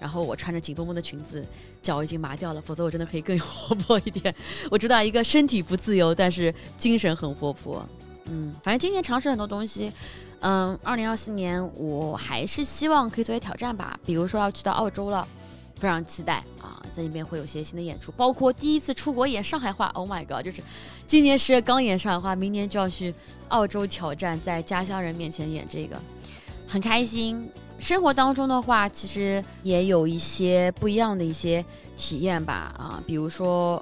[0.00, 1.46] 然后我穿着紧绷绷的裙子，
[1.80, 4.34] 脚已经麻掉了，否则我真的可以更活泼一点。
[4.68, 7.88] 我知道一个身体不自由，但是精神很活泼。
[8.24, 9.92] 嗯，反正今年尝试很多东西。
[10.40, 15.26] 嗯，二零二四年我还是希望可以做些挑战吧，比如说要去到澳洲了，
[15.78, 19.86] 非常期待啊，在那边会有些新的演出，包括第一次出国演上海话。
[19.94, 20.44] Oh my god！
[20.44, 20.60] 就是
[21.06, 23.14] 今年十月刚演上海话，明年就要去
[23.50, 25.96] 澳洲挑战，在家乡人面前演这个，
[26.74, 27.48] 很开心。
[27.78, 31.64] 生活当中的话，其实也有一些不一样的一些
[31.96, 33.80] 体验吧，啊，比如说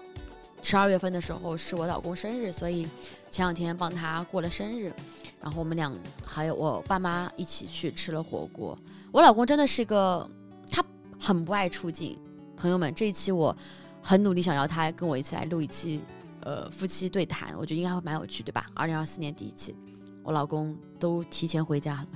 [0.61, 2.87] 十二月份的时候是我老公生日，所以
[3.31, 4.93] 前两天帮他过了生日，
[5.41, 5.91] 然后我们俩
[6.23, 8.79] 还有我爸妈一起去吃了火锅。
[9.11, 10.29] 我老公真的是个，
[10.71, 10.85] 他
[11.19, 12.19] 很不爱出镜。
[12.59, 13.57] 朋友们，这一期我
[14.03, 16.03] 很努力想要他跟我一起来录一期，
[16.41, 18.67] 呃，夫妻对谈，我觉得应该会蛮有趣，对吧？
[18.75, 19.75] 二零二四年第一期。
[20.23, 22.09] 我老公都提前回家了，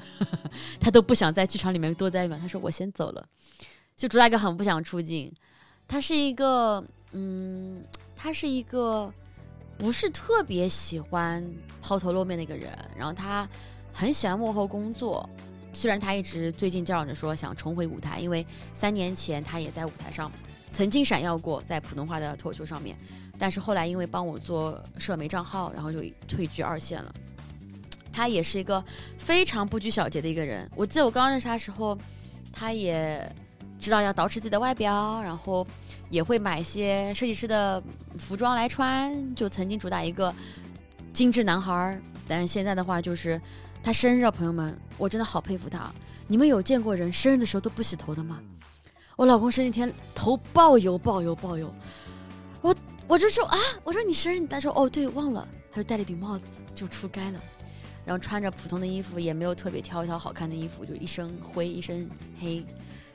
[0.81, 2.39] 他都不想在剧场里面多待一秒。
[2.39, 3.27] 他说我先走了，
[3.97, 5.33] 就朱大哥很不想出镜。
[5.89, 7.85] 他是一个，嗯，
[8.17, 9.13] 他是一个
[9.79, 11.45] 不是特别喜欢
[11.81, 12.73] 抛头露面的一个人。
[12.97, 13.49] 然后他
[13.93, 15.29] 很喜欢幕后工作，
[15.73, 20.31] 虽然他一直最近叫嚷着说想重回舞台，因为三年前他也在舞台上
[20.73, 22.97] 曾经闪耀过，在普通话的脱口秀上面，
[23.39, 27.15] 但是后来因为帮我做社媒账号，然后就退居二线了。
[28.17, 28.83] 他也是一个
[29.19, 30.67] 非常不拘小节的一个人。
[30.75, 31.97] 我记得我刚认识他时候，
[32.51, 33.31] 他也
[33.79, 35.67] 知道要捯饬自己的外表，然后
[36.09, 37.83] 也会买一些设计师的
[38.19, 40.35] 服装来穿，就曾经主打一个
[41.13, 42.01] 精致男孩儿。
[42.27, 43.39] 但现在的话，就是
[43.83, 45.93] 他生日，朋友们，我真的好佩服他。
[46.27, 48.41] 你们有见过人生日的时候都不洗头的吗？
[49.15, 51.71] 我老公生日天头爆油，爆油，爆油。
[52.63, 52.75] 我
[53.07, 57.41] 我就说啊，我说你生日，他说哦对，忘了，他就戴了顶帽子就出街了。
[58.07, 62.09] 然后穿着普通的衣服，也没有特别挑一条好看的衣服，就一身灰一身
[62.41, 62.65] 黑。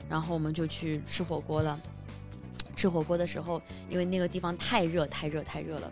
[0.08, 1.80] 然后我们就去吃火锅了。
[2.76, 5.90] 吃火锅的时候，因为那个地方太热太热太热了，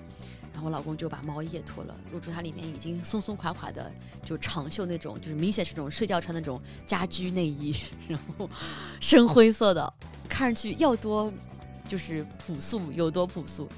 [0.53, 3.91] 然后我老公就把毛衣也脱了，露出他里面已经松松垮垮的
[4.25, 7.75] 就长袖那种，就是明显是种睡觉穿那种家居内衣，
[8.09, 8.49] 然后
[8.99, 9.93] 深灰色的，
[10.29, 11.33] 看上去要多
[11.89, 13.69] 就是朴素有多朴素。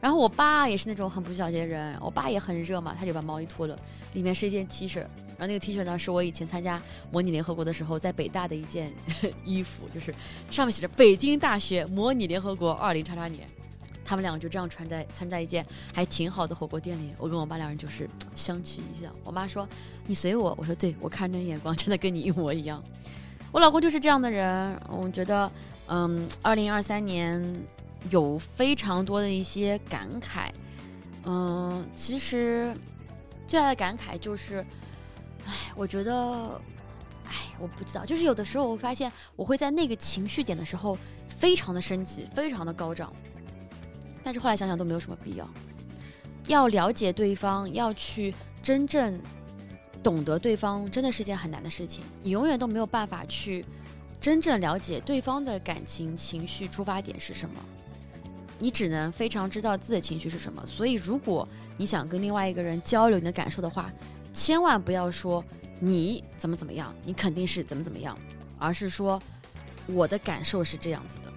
[0.00, 3.78] 然后我爸也是那种很不小心的人，我爸也很热嘛，他就把毛衣脱了，
[4.14, 6.80] 里面是一件 T 恤，然后那个 T 恤呢是我以前参加
[7.12, 8.90] 模拟联合国的时候在北大的一件
[9.44, 10.14] 衣服，就是
[10.50, 13.46] 上面写着北京大学模拟联合国二零叉叉年，
[14.02, 19.68] 他们两个就这样穿在穿在一件还挺好的火锅店里，我跟我妈两人就是相觑一笑，我妈说
[20.06, 22.82] 你随我，我说对，我看着眼光真的跟你一模一样，
[23.52, 25.52] 我老公就是这样的人，我觉得
[25.88, 27.38] 嗯，二零二三年。
[28.08, 30.48] 有非常多的一些感慨，
[31.24, 32.74] 嗯，其实
[33.46, 34.64] 最大的感慨就是，
[35.46, 36.60] 哎，我觉得，
[37.26, 40.96] 哎，我不知道，就是有的时候我发现我会在那个情绪点的时候
[41.28, 43.12] 非常的生气，非常的高涨，
[44.24, 45.48] 但是后来想想都没有什么必要。
[46.46, 49.20] 要了解对方，要去真正
[50.02, 52.02] 懂得对方，真的是件很难的事情。
[52.22, 53.64] 你永远都没有办法去
[54.20, 57.54] 真正了解对方的感情、情绪出发点是什么。
[58.62, 63.90] 你只能非常知道自己的情绪是什么，所以如果你想跟另外一个人交流你的感受的话，
[64.34, 65.42] 千万不要说
[65.78, 68.16] 你怎么怎么样，你肯定是怎么怎么样，
[68.58, 69.20] 而是说
[69.86, 71.32] 我的感受是这样子的，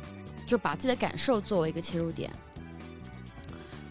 [0.45, 2.29] 就把自己的感受作为一个切入点。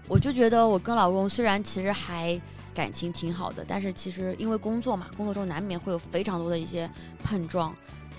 [0.07, 2.38] 我就觉得我跟老公虽然其实还
[2.75, 6.88] 感情挺好的，但是其实因为工作嘛，工作中难免会有非常多的一些
[7.25, 7.75] 碰撞，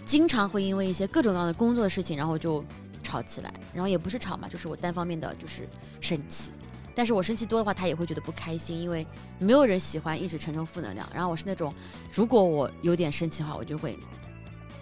[0.05, 2.65] 经常会因为一些各种各样的工作的事情，然后就。
[3.13, 5.69] 吵起来，然后也不是吵嘛，就是我单方面的就是
[6.01, 6.49] 生气，
[6.95, 9.05] 但是我生气多的话，他也会觉得不开心，因为
[9.37, 11.07] 没有人喜欢一直承受负能量。
[11.13, 11.71] 然后我是那种，
[12.11, 13.95] 如果我有点生气的话，我就会，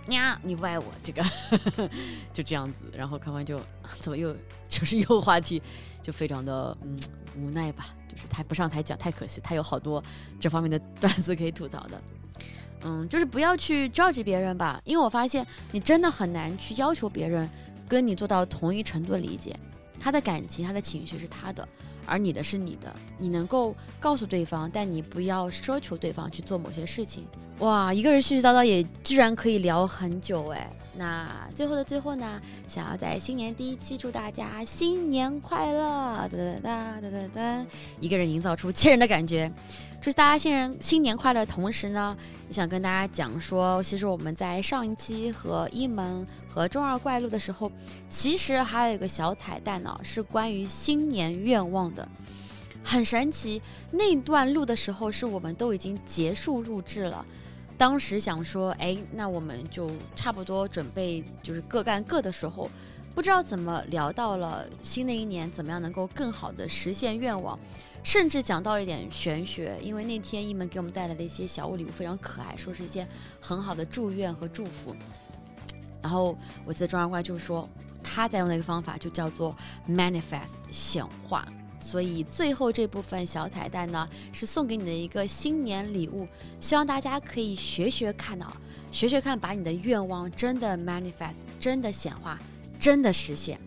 [0.08, 1.22] 呀，你不爱我，这个
[2.32, 2.74] 就这样子。
[2.94, 3.60] 然后康康就
[4.00, 4.34] 怎么又
[4.70, 5.62] 就是又话题，
[6.02, 6.98] 就非常的嗯
[7.36, 10.02] 无奈吧，就是他不上台讲太可惜，他有好多
[10.40, 12.02] 这方面的段子可以吐槽的。
[12.84, 17.48] 嗯，就是不要去着急别人吧，因为我发现你真的很难去要求别人。
[17.92, 19.54] 跟你做到同一程度的理解，
[20.00, 21.68] 他的感情、他的情绪是他的，
[22.06, 22.96] 而你的是你的。
[23.18, 27.28] 你能够告诉对方，但你不要奢求对方去做某些事情。
[27.60, 30.72] 哇，一个人絮絮叨叨也居然可以聊很久哎！
[30.98, 35.82] 那最后的最后呢，想要在新年第一期祝大家新年快乐！
[35.82, 37.66] 哒哒哒哒哒哒，
[38.00, 39.52] 一个人营造出亲人的感觉。
[40.02, 41.46] 祝大家新人新年快乐！
[41.46, 47.72] 同时呢，也想跟大家讲说，其实我们在上一期和一门和中二怪录的时候，
[48.10, 52.10] 其实还有一个小彩蛋呢，是关于新年愿望的，
[52.84, 53.62] 很神奇。
[53.92, 57.24] 那段录的时候，是我们都已经结束录制了，
[57.78, 62.68] 当时想说，哎，那我们就差不多准备就是各干各的时候，
[63.14, 67.60] 不知道怎么聊到了新的一年怎么样能够更好的实现愿望。
[68.04, 73.08] 甚至讲到一点玄学，因为那天一门给我们带来的一些小物礼物非常可爱，说是一些
[73.40, 74.96] 很好的祝愿和祝福。
[76.02, 76.36] 然后
[76.66, 77.70] 我记得庄二怪就说
[78.04, 79.56] 他在用的一个方法就叫做
[79.88, 81.48] manifest 显化，
[81.80, 86.28] 所以最后这部分小彩蛋呢是送给你的一个新年礼物，
[86.60, 88.52] 希望大家可以学学看啊，
[88.92, 92.40] 学学看，把你的愿望真的 manifest，真的显化，
[92.80, 93.62] 真的实现。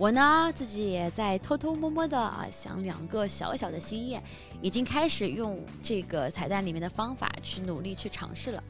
[0.00, 4.22] 我呢，自己也在偷偷摸摸的啊想两个小小的心愿，
[4.62, 8.64] 已经开始用这个彩蛋里面的方法去努力去尝试了。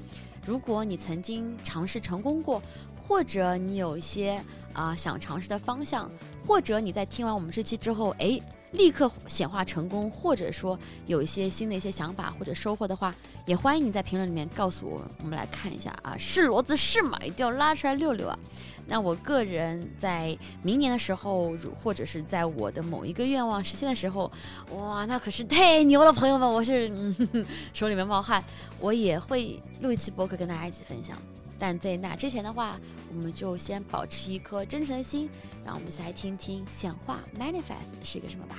[0.45, 2.61] 如果你曾经尝试成功过，
[3.07, 6.11] 或者你有一些啊想尝试的方向，
[6.45, 8.41] 或者你在听完我们这期之后，哎，
[8.73, 13.15] 立刻显化成功，或者说有一些新的一些想法或者收获的话，
[13.47, 15.01] 也欢迎你在评论里面告诉我。
[15.19, 18.39] 我们来看一下啊，是骡子是马，一定要拉出来溜溜啊。
[18.87, 21.53] 那我个人在明年的时候，
[21.83, 24.31] 或者是在我的某一个愿望实现的时候，
[24.75, 28.43] 哇，那可是太牛了，朋友们，我是嗯、 手里面冒汗，
[28.81, 31.17] 我也会录一期博客跟大家一起分享。
[31.61, 35.29] 但在那之前的话，我们就先保持一颗真诚的心，
[35.63, 38.57] 让我们先来听听显化 （manifest） 是一个什么吧。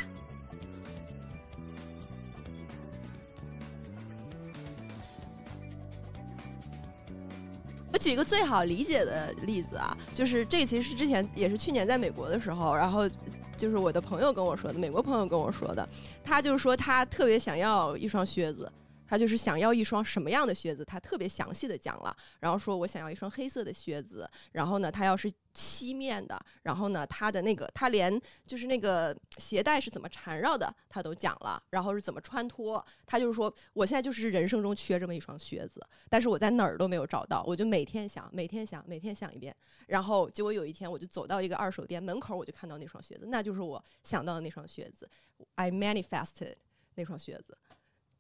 [7.92, 13.10] 我举一个最好理解的例子啊，就是这其实之前也是去年在美国的时候，然后
[13.58, 15.90] 就是我的朋友跟我说的，美国朋友跟我说的，
[16.24, 18.72] 他就是说他特别想要一双靴子。
[19.12, 39.54] 他就是想要一双什么样的靴子，他特别详细的讲了，然后说我想要一双黑色的靴子，然后呢，它要是漆面的，然后呢，他的那个他连就是那个鞋带是怎么缠绕的，他都讲了，然后是怎么穿脱，他就是说我现在就是人生中缺这么一双靴子，但是我在哪儿都没有找到，我就每天想，每天想，每天想一遍，
[39.88, 45.10] 然后结果有一天我就走到一个二手店门口，我就看到那双靴子，那就是我想到的那双靴子
[45.56, 46.56] ，I manifested
[46.96, 47.58] 那双靴子。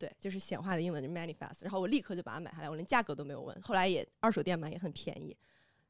[0.02, 1.62] 对，就是显化的英文，就 manifest。
[1.62, 3.56] 然后我立刻就把它买下来，我连价格都没有问。
[3.62, 5.38] 后来也二手店买也很便宜，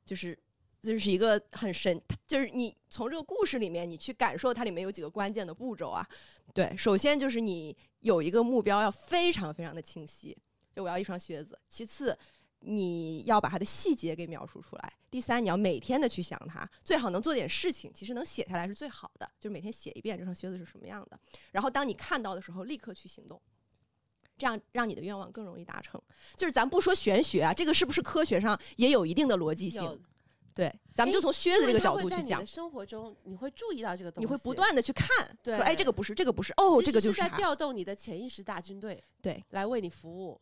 [0.06, 0.38] 就是
[0.82, 1.97] 就是一个很神，
[2.28, 6.06] 就是你从这个故事里面你去感受它里面有几个关键的步骤啊。
[6.54, 10.38] 对，首先就是你有一个目标要非常非常的清晰，
[10.76, 11.58] 就我要一双靴子。
[11.69, 12.17] 其次，
[12.60, 14.93] 你要把它的细节给描述出来。
[15.10, 17.89] 第三，你要每天的去想它，最好能做点事情。
[17.93, 21.17] 其实能写下来是最好的，就是每天写一遍这双靴子是什么样的。
[21.54, 23.41] 然后当你看到的时候，立刻去行动。
[24.41, 26.01] 这样让你的愿望更容易达成。
[26.36, 30.01] 就是咱不说玄学啊，这个是不是科学上也有一定的逻辑性？
[30.56, 32.43] 对，咱们就从靴子这个角度去讲。
[32.43, 35.08] 生活中你会注意到这个东西，你会不断的去看，
[35.43, 40.41] 对，说哎，这个不是，这个不是，哦，这个就是在调动你的潜意识大军队，对，来为你服务。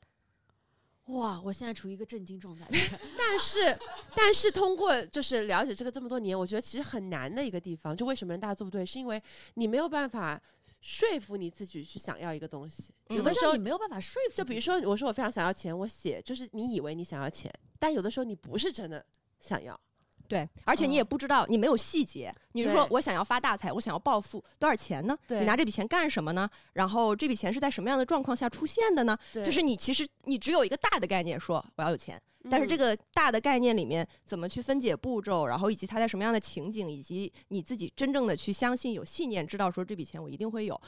[1.07, 2.65] 哇，我现在处于一个震惊状态。
[3.17, 3.77] 但是，
[4.15, 9.21] 但是通过就是了解这个这么多年，我觉得其实很难的一个地方，就为什么人大家做不对，是因为
[9.55, 10.41] 你没有办法。
[10.81, 14.37] 说服你自己去想要一个东西，有的时候你没有办法说服。
[14.37, 19.05] 就比如说，我说我非常想要钱，我写就是你以为你想要钱，但有的时候你不是真的
[19.39, 19.79] 想要。
[20.27, 22.31] 对，而且你也不知道，你没有细节。
[22.51, 25.17] 你是说我想要发大财，我想要暴富，多少钱呢？
[25.27, 26.47] 你拿这笔钱干什么呢？
[26.71, 29.17] 然后这笔钱是在什么样的状况下出现的呢？
[29.33, 40.79] 就是你其实你只有一个大的概念，说我要有钱，但是这个大的概念里面怎么去分解步骤，然后以及它在什么样的情景，以及你自己真正的去相信、有信念，知道说这笔钱我一定会有。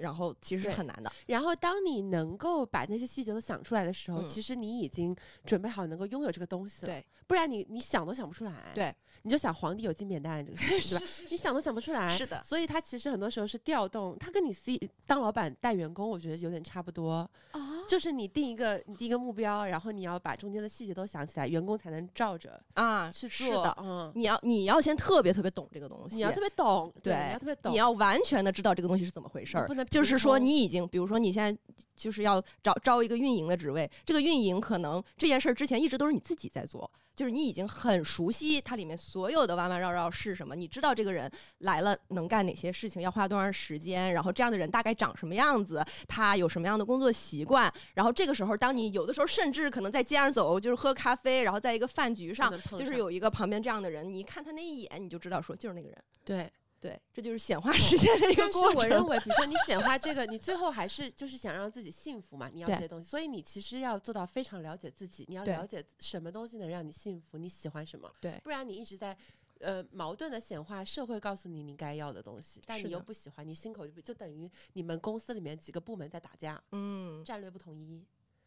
[0.00, 1.12] 然后其实是很难的。
[1.26, 6.92] 然后当你能够把那些细节都想出来的时候，其实你已经准备好能够拥有这个东西了。
[6.92, 8.72] 对，不然你你想都想不出来。
[8.74, 11.12] 对，你就想皇帝有金扁担这个事情，对吧？
[11.30, 12.16] 你想都想不出来。
[12.16, 12.42] 是的。
[12.42, 17.28] 所以他其实很多时候是调动，他跟你 C 当老板带员工，我觉得有点差不多。
[17.52, 17.60] 啊。
[17.88, 23.48] 就是你定一个你定一个目标，然后你要把中间的细节都想起来，员工才能照着啊去做。
[23.48, 23.76] 是的。
[23.80, 24.12] 嗯。
[24.14, 26.16] 你要你要先特别特别懂这个东西。
[26.16, 26.92] 你要特别懂。
[27.02, 27.12] 对。
[27.12, 27.72] 你要特别懂。
[27.72, 29.66] 你要完全的知道这个东西是怎么回事儿。
[29.66, 29.80] 不能。
[29.90, 30.70] 就是说你已。
[30.70, 31.58] 经，比如说你现在
[31.96, 52.48] 就是要找招一个运营的职位，这个运营可能这件事儿之前一直都是你自己在做，就是你已经很熟悉它里面所有的弯弯绕绕是什么，你知道这个人来了能干哪些事情，要花多长时间，然后这样的人大概长什么样子，他有什么样的工作习惯，然后这个时候，当你有的时候甚至可能在街上走，就是喝咖啡，然后在一个饭局上，
[52.78, 56.48] 就是有一个旁边这样的人，你一看他那一眼，你就知道说就是那个人，对。
[56.80, 58.62] 对，这就是显化实现的一个过程。
[58.62, 68.10] 但是我认为，比如说你显化这个，你最后还是就是想让自己幸福嘛，你要这些东西，所以你其实要做到非常了解自己，你要了解什么东西能让你幸福，你喜欢什么。
[68.18, 69.14] 对，不然你一直在
[69.58, 78.02] 呃矛盾的显化社会告诉你你该要的东西，但你又不喜欢，你心口就就等于你们公司里面几个部门在打架，嗯，战略不统一。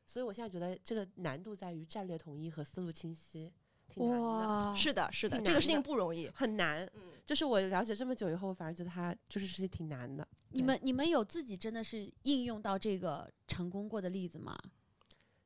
[0.06, 3.54] 所以我现在觉得这个难度在于战略统一和思路清晰。
[3.96, 6.84] 哇，是的，是的，这个事情不容易，很难。
[6.96, 10.28] 嗯，就是我了解这么久以后，我反而觉得它就是事情挺难的。
[10.50, 14.58] 你们你们有自己真的是应用到这个成功过的例子吗？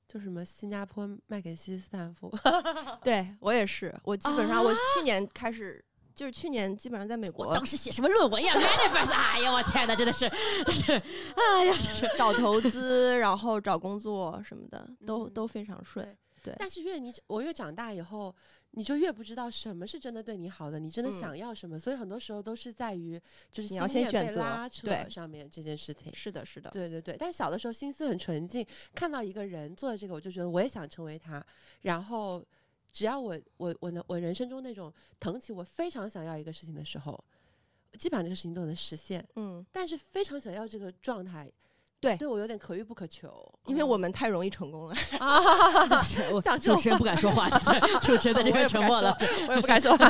[0.08, 2.34] 就什么新加坡卖给西斯坦福，
[3.04, 3.94] 对我也是。
[4.04, 5.84] 我基本上我去年开始，
[6.16, 10.30] 就是去年基本上在美国，当时写什么论文呀？Manifest， 哎呀，我天哪，真的是，
[10.66, 10.94] 真是，
[11.36, 16.18] 哎呀，真是找投资，然后找工作什么的，都都非常顺。
[16.44, 18.34] 对，但是越你我越长大以后，
[18.72, 21.80] 你就越不知道什么是真的对你好的，你真的想要什么。
[21.80, 23.20] 所以很多时候都是在于
[23.52, 26.14] 就是你要先选择拉扯上面这件事情。
[26.16, 27.16] 是的，是的，对对对。
[27.18, 31.46] 但小的时候心思很纯净，看到一个人做的这个，我就觉得我也想成为他。
[31.82, 32.44] 然后
[32.92, 37.24] 只要我我我能我人生中那种腾起我非常想要一个事情的时候，
[37.98, 41.52] 基本上这个事情都能实现，嗯，但是非常想要这个状态，
[42.00, 43.30] 对对我有点可遇不可求，
[43.66, 44.96] 因为我们太容易成功了。
[45.20, 47.50] 啊，主持人不敢说话，
[48.02, 49.18] 主持人在这边沉默了。
[49.50, 50.10] 我也不敢说话。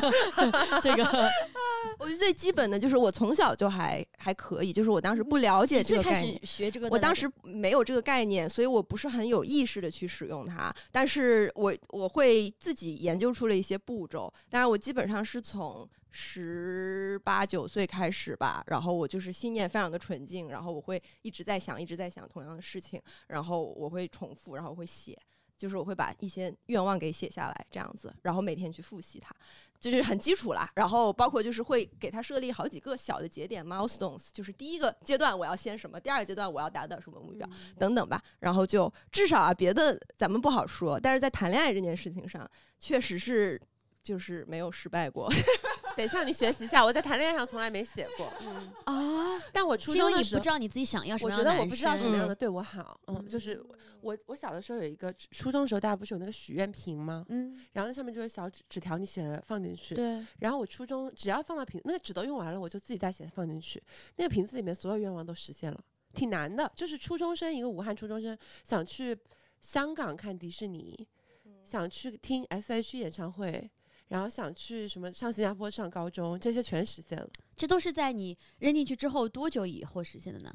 [0.82, 1.04] 这个
[1.98, 6.46] 我觉得最基本的就是我从小就还还可以，就是我当时不了解这个概念始。
[6.46, 10.74] 学这个我当时没有这个概念，所以我不是很有意识的去使用它。
[10.92, 25.18] 但是我我会自己研究出了一些步骤，当然我基本上是从十八九岁开始吧，然后我就是信念非常的纯净，然后我会一直在想，一直在想同样的事情，然后我会重复，然后我会写。
[25.58, 29.36] 就是我会把一些愿望给写下来，这样子，然后每天去复习它，
[29.80, 30.72] 就是很基础啦。
[30.76, 37.50] 然后包括就是会给它设立好几个小的节点 milestones，就是第一个阶段我要先什么，第二个阶段我要达到什么目标，
[37.80, 38.22] 等等吧。
[38.42, 42.48] 然后就至少啊，别的咱们不好说，但是在谈恋爱这件事情上，
[42.78, 43.60] 确实是
[44.04, 45.28] 就是没有失败过。
[45.98, 48.32] 等一下，你学习一下，我在谈恋爱上从来没写过。
[48.42, 53.60] 嗯，啊，但我初中的时候不知道你自己想要什我么样的男觉得我不知道什么样嗯的对我好，嗯，就是
[54.02, 57.26] 我我小的时候有一个初中的时候，大家不是有那个许愿瓶吗？
[57.30, 59.96] 嗯，然后那上面就是小纸纸条，你写了放进去。
[59.96, 63.82] 对，然后我初中只要放到瓶，那个纸都用完了，我就自己再写放进去。
[64.18, 65.80] 那个瓶子里面所有愿望都实现了，
[66.14, 66.72] 挺难的。
[66.76, 69.18] 就是初中生，一个武汉初中生想去
[69.62, 71.08] 香港看迪士尼，
[71.64, 73.70] 想去听 S.H.E 演唱会，
[74.08, 77.30] 然后想去什么上新加坡上高中，这些全实现了。
[77.56, 80.54] 这都是在你扔进去之后多久以后实现的呢？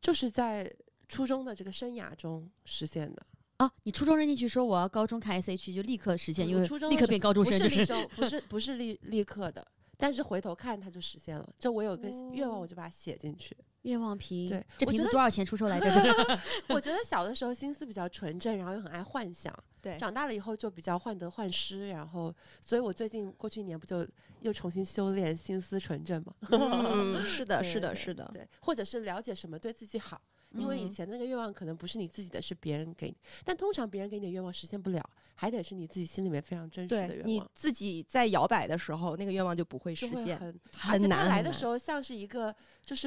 [0.00, 0.72] 就是在
[1.08, 3.26] 初中的这个生涯中实现的。
[3.56, 9.66] 啊，你初中扔进去说我要高中看 S.H.E 就立刻实现，因为立刻变高中生，不是不是不是立立刻的，
[9.96, 11.48] 但是回头看它就实现了。
[11.58, 13.56] 就我有个愿望，哦我就把它写进去。
[13.82, 14.48] 愿望瓶。
[14.48, 15.86] 对这瓶子多少钱出售来着？
[16.68, 19.52] 我觉得小的时候心思比较纯正，然后又很爱幻想。
[19.80, 24.06] 对长大了以后就比较患得患失，然后，所以我最近过去一年不就
[24.40, 26.34] 又重新修炼心思纯正嘛？
[26.50, 28.30] 嗯，是的， 是的，是的。
[28.32, 30.20] 对，或者是了解什么对自己好。
[30.52, 37.28] 因为以嗯前那个愿望可能不是你自己的，是别人给你，但通常别人给你的愿望实现不了，还得是你自己心里面非常真实的愿望。
[37.28, 40.48] 你自己在摇摆的时候，那个愿望就不会实现，很，
[40.86, 43.06] 而很且它难很难来的时候像是一个就是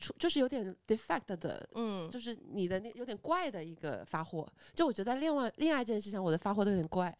[0.00, 4.46] 出就是有点 defect 的，嗯，就是你的那有点怪的一个发货。
[4.74, 7.14] 就我觉得在恋爱恋爱这件事情上，我的发货都有点怪，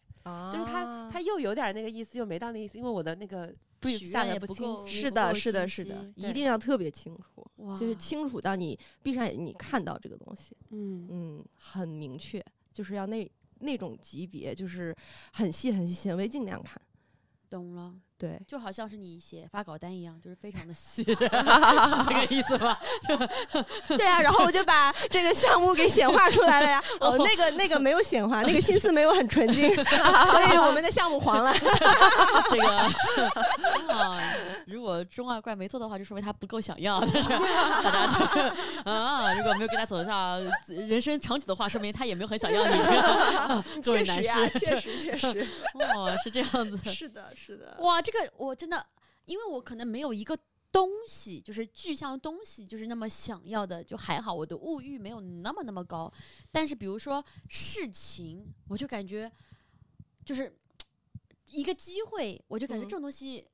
[0.51, 3.53] 就是他啊他又有点那个意思，又没到那意思，因为我的那个
[3.83, 14.95] 许下的不清是的，是的，是的，一定要特别清楚，就是清楚到你闭上眼睛你看到这个东西，嗯，嗯，很明确，就是要那那种级别，就是
[15.33, 16.81] 很细很细，显微镜那样看。
[17.49, 22.77] 懂了，对，就好像是你写发稿单一样，就是非常的 细， 是这个意思吗？
[23.97, 26.83] 对啊，然后我就把这个项目给显化出来了呀。
[26.99, 31.51] 哦，那个那个没有显化，那个心思没有很纯净，所以我们的项目黄了。
[32.51, 32.67] 这个
[33.91, 34.21] 啊，
[34.67, 38.23] 如果中二怪没做的话，就说明他不够想要，就是大家就
[38.91, 42.77] 啊，如果没有跟他走上人生长久的话，说明他也没有很想要你。
[42.77, 45.47] 这个各位男士，确实确实，
[45.95, 46.77] 哦，是这样子。
[46.91, 47.77] 是的，是的。
[47.79, 48.85] 哇，这个我真的，
[49.25, 50.37] 因为我可能没有一个
[50.71, 56.11] 东西，就是具象东西，就是那么想要的，就还好，我的物欲没有那么那么高。
[56.51, 59.31] 但是比如说事情，我就感觉
[60.25, 60.53] 就是
[61.51, 63.45] 一个机会，我就感觉嗯这种东西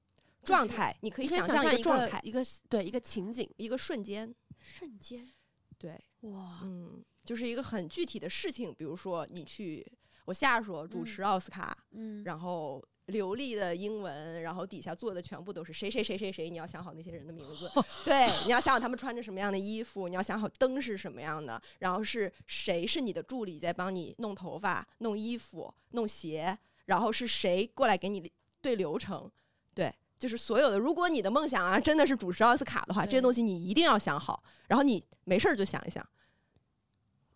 [0.44, 4.34] 状态，你可以想象象一一个状态，一个对一个情景，一个瞬间。
[4.60, 5.32] 瞬间，
[5.78, 9.90] 对，哇，嗯，就是一个很具体的事情，比如说你去
[10.26, 17.70] 我下属主持奥斯卡，嗯，然后流利的英文，然后底下坐的全部都是谁谁谁谁谁，你要想好那些人的名字，
[18.06, 28.32] 对，你要想好他们穿着什么样的衣服，你要想好灯是什么样的，然后是谁是你的助理在帮你弄头发、弄衣服、弄鞋，然后是谁过来给你
[28.62, 29.30] 对流程，
[29.74, 29.94] 对。
[30.20, 36.04] 就是所有的，如果你的梦想啊真的是主持奥斯卡的话，这些东西你一定要想好，然后你没事儿就想一想，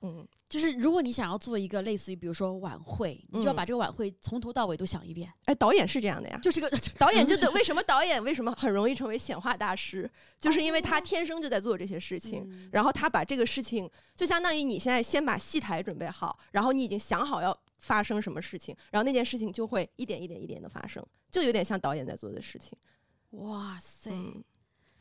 [0.01, 3.56] 嗯，就是如果你想要做一个类似于比如说晚会，你就要嗯。
[3.56, 12.70] 把这个晚会从头到尾都想一遍，哎，导演是这样的呀，就是个导演就 对，为什么导演为什么很容易成为显化大师，就是因为他天生就在做这些事情，嗯。
[12.74, 22.78] 然后他把这个事情，就相当于你现在先把戏台准备好，然后你已经想好要发生什么事情，然后那件事情就会一点一点一点的发生，就有点像导演在做的事情。
[23.32, 24.43] 哇塞，嗯，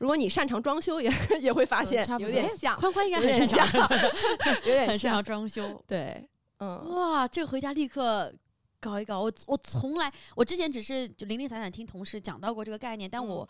[0.01, 3.88] 如果你擅长装修也， 也会发现有点像，宽宽应该很擅长，
[4.64, 5.84] 有点像很擅长，装修。
[5.86, 6.26] 对，
[6.59, 8.34] 嗯哇，这个回家立刻
[8.80, 9.20] 搞一搞。
[9.20, 13.48] 我我从来我之前只是就零零散散听同事讲到过这个概念，但嗯我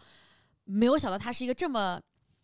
[0.65, 2.01] 没有想到它是一个这么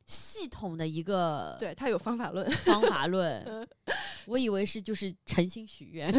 [0.07, 2.49] 系统的一个对它有方法论。
[2.51, 3.45] 方法论。
[4.27, 6.13] 我以为是就是诚心许愿。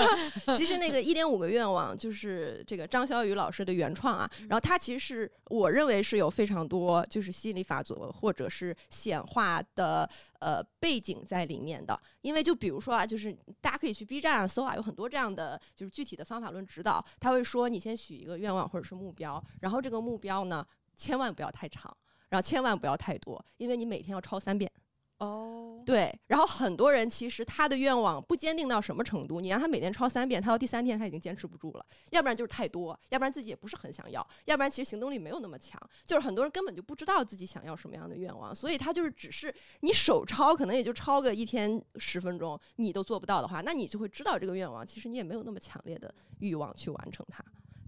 [0.56, 10.08] 其实那个一点五个愿望就是这个张小雨老师的原创啊，然后他其实是我认为是有非常多就是吸引力法则或者是显化的
[10.40, 21.96] 呃背景在里面的，因为就比如说啊，就是大家可以去 B 站啊搜啊，有很多这样的就是具体的方法论指导，他会说你先许一个愿望或者是目标，然后这个目标呢千万不要太长，
[22.28, 24.70] 然后千万不要太多，因为你每天要抄三遍。
[25.18, 47.42] 哦，对，然后很多人其实他的愿望不坚定到什么程度，你让他每天抄三遍，他到第三天他已经坚持不住了，要不然就是太多，要不然自己也不是很想要，要不然其实行动力没有那么强，就是很多人根本就不知道自己想要什么样的愿望，所以他就是只是你手抄可能也就抄个一天十分钟，你都做不到的话，那你就会知道这个愿望其实你也没有那么强烈的欲望去完成它。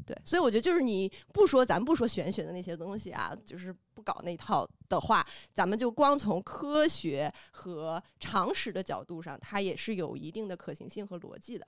[0.07, 11.67] 对，所以我觉得就是你不说，咱不说玄学的那些东西啊，就是不搞那套的话，咱们就光从科学和常识的角度上，它也是有一定的可行性和逻辑的。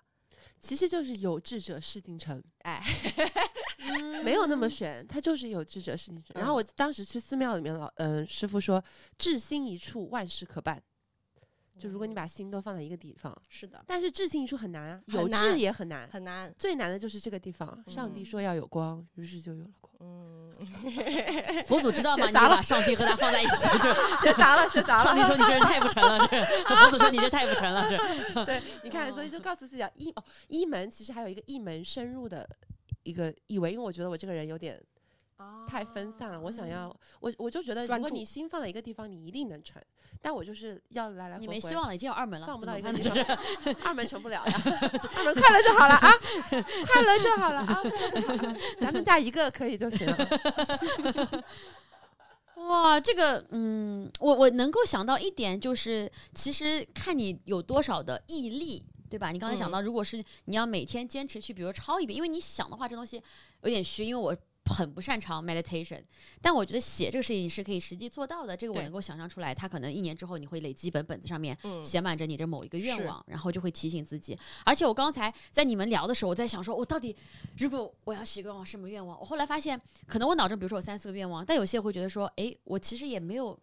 [0.60, 2.82] 其实就是有志者事竟成，哎，
[4.24, 6.34] 没有那么玄，他就是有志者事竟成。
[6.34, 8.82] 然后我当时去寺庙里面，老嗯、师傅说，
[9.16, 10.82] 志心一处，万事可办。
[11.78, 16.08] 就如果你把心都放在一个地方，是的，但是志心一处很难啊，有志也很难。
[16.10, 16.52] 很难。
[16.58, 19.94] 最难的就是这个地方，上帝嗯说要有光，于是就有了光。
[20.00, 20.52] 嗯，
[21.66, 22.26] 佛祖知道吗？
[22.26, 32.48] 你把上帝和他放在一起， 就学杂了，学杂上帝说你这人太不成了，这 佛祖说你这太不成了，这对，你看，所以就告诉自己啊，一哦，一门其实还有一个一门深入的
[33.02, 34.80] 一个以为，因为我觉得我这个人有点
[35.68, 39.80] 太分散了，我想要，我我就觉得，如果你心放在一个地方，你一定能成，
[40.20, 44.52] 但我就是要来来回回，你没希望了，已经有二门了，放不到一个地办呢就 二门成不了呀，
[45.14, 46.12] 二门快乐就好了啊，
[46.86, 51.44] 快乐就好了啊，快乐就好了，咱们家一个可以就行了。
[52.66, 59.30] 哇，这个，嗯，我我能够想到一点，就是其实看你有多少的毅力，对吧？
[59.30, 63.22] 你刚才讲到，如果是你要每天坚持去，比如抄一遍，因为你想的话，这东西
[63.62, 64.36] 有点虚，因为我。
[64.68, 66.02] 很不擅长 meditation，
[66.40, 68.56] 但我觉得写这个事情是可以实际做到的。
[68.56, 74.38] 这个我能够想象出来，它可能一年之后你会累积一本本子上面嗯写满着你的某一个愿是望，然后就会提醒自己。
[74.64, 77.16] 而且我刚才在你们聊的时候，我在想说，我到底
[77.56, 79.18] 如果我要许一个愿望，什么愿望？
[79.18, 83.58] 我后来发现，可能我脑中比如说有三四个愿望，但有些会觉得说，诶，我其实也没有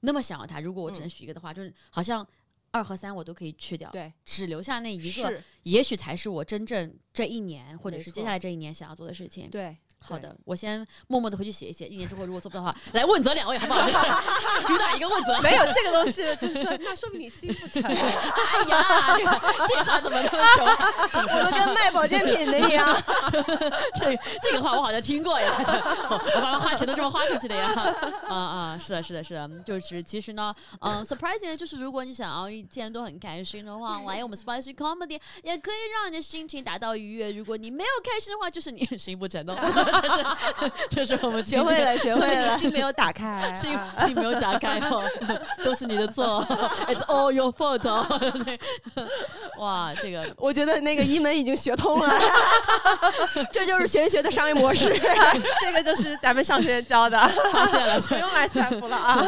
[0.00, 0.60] 那么想要它。
[0.60, 2.26] 如果我只能嗯许一个的话，就是好像
[2.72, 9.50] 二和三我都可以去掉，对，只留下那一个，也许才是我真正这一年或者是接下来这一年想要做的事情。
[9.50, 13.86] 对好的，我先默默的回去写一写，一年之后如果做不到的话， 来问责两位好不好？
[14.66, 15.38] 主打一个问责。
[15.42, 17.82] 没有这个东西，就是说，那说明你心不诚。
[17.84, 20.76] 哎呀，这个这个话怎么那么熟啊？
[21.12, 22.96] 我们跟卖保健品的一样。
[23.94, 27.68] 这这个话我好像听过呀，这我我把花钱都这么花出去的呀，
[28.26, 37.32] 啊啊，是的，是的，是的，就是其实呢，嗯，surprising 就是如果你想要一天都很开心的话，来我们 spicy comedy 也可以让你的心情达到愉悦。
[37.32, 39.54] 如果你没有开心的话，就是你心不诚哦，
[40.00, 42.58] 这是这是我们学会了，学会了。
[42.58, 45.04] 心没有打开，心啊心没有打开哦，
[45.64, 46.44] 都是你的错
[46.86, 48.06] ，It's all your fault 哦。
[49.58, 52.20] 哇，这个我觉得那个一门已经学通了，
[53.52, 54.88] 这就是玄学的商业模式。
[55.60, 57.18] 这个就是咱们上学院教的，
[57.52, 59.22] 发现了，不用买散服了啊。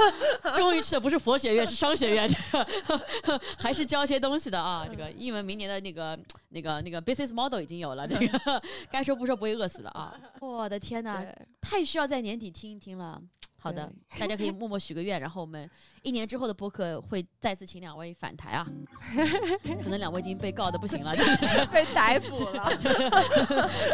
[0.54, 4.86] 终于去的不是佛学院，是商学院，这个还是教些东西的啊。
[4.90, 6.18] 这个一门明年的那个
[6.52, 10.14] 那个那个 business model 已经有了，这个该说不说不会饿死了啊！
[10.40, 11.24] 我的天哪，
[11.60, 13.20] 太需要在年底听一听了。
[13.62, 13.88] 好的，
[14.18, 15.70] 大家可以默默许个愿，然后我们
[16.02, 18.66] 一年之后的播客会再次请两位返台啊。
[19.62, 21.14] 可能两位已经被告的不行了
[21.70, 22.72] 被逮捕了，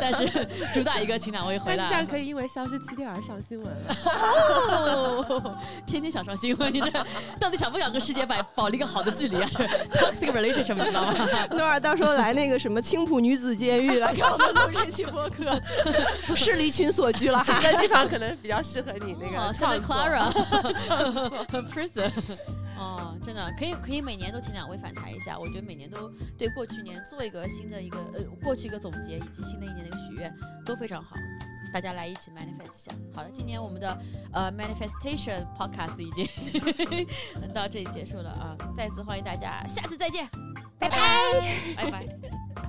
[0.01, 0.27] 但是
[0.73, 2.07] 主打一个请两位回但是这样。
[2.07, 3.95] 可以因为消失七天而上新闻了。
[4.07, 6.91] 哦，天天想上新闻，你这
[7.39, 9.47] 到底想不想跟世界保保持一个好的距离啊？
[9.53, 9.67] 这
[9.99, 11.47] toxic relationship 你知道吗？
[11.51, 15.61] 诺尔到时候来那个什么青浦女子监狱来给我们录这期播客，
[16.35, 17.61] 是离群所居了哈。
[17.63, 22.13] 这个地方可能比较适合你那哦个 Santa 创作 Clara prison。
[22.79, 30.33] 哦，真的可以可以每年都请两位返台一下，我觉得每年都对过去年做一个新的一个呃过去一个总结，以及新的一年的一个许愿
[30.65, 31.17] 都非常好。
[31.71, 32.93] 大家来一起 manifest 一下。
[33.15, 33.99] 好了，今年我们的
[34.33, 36.27] 呃 manifestation podcast 已经
[37.53, 38.57] 到这里结束了啊！
[38.77, 40.27] 再次欢迎大家，下次再见，
[40.79, 40.99] 拜拜，
[41.77, 42.68] 拜拜。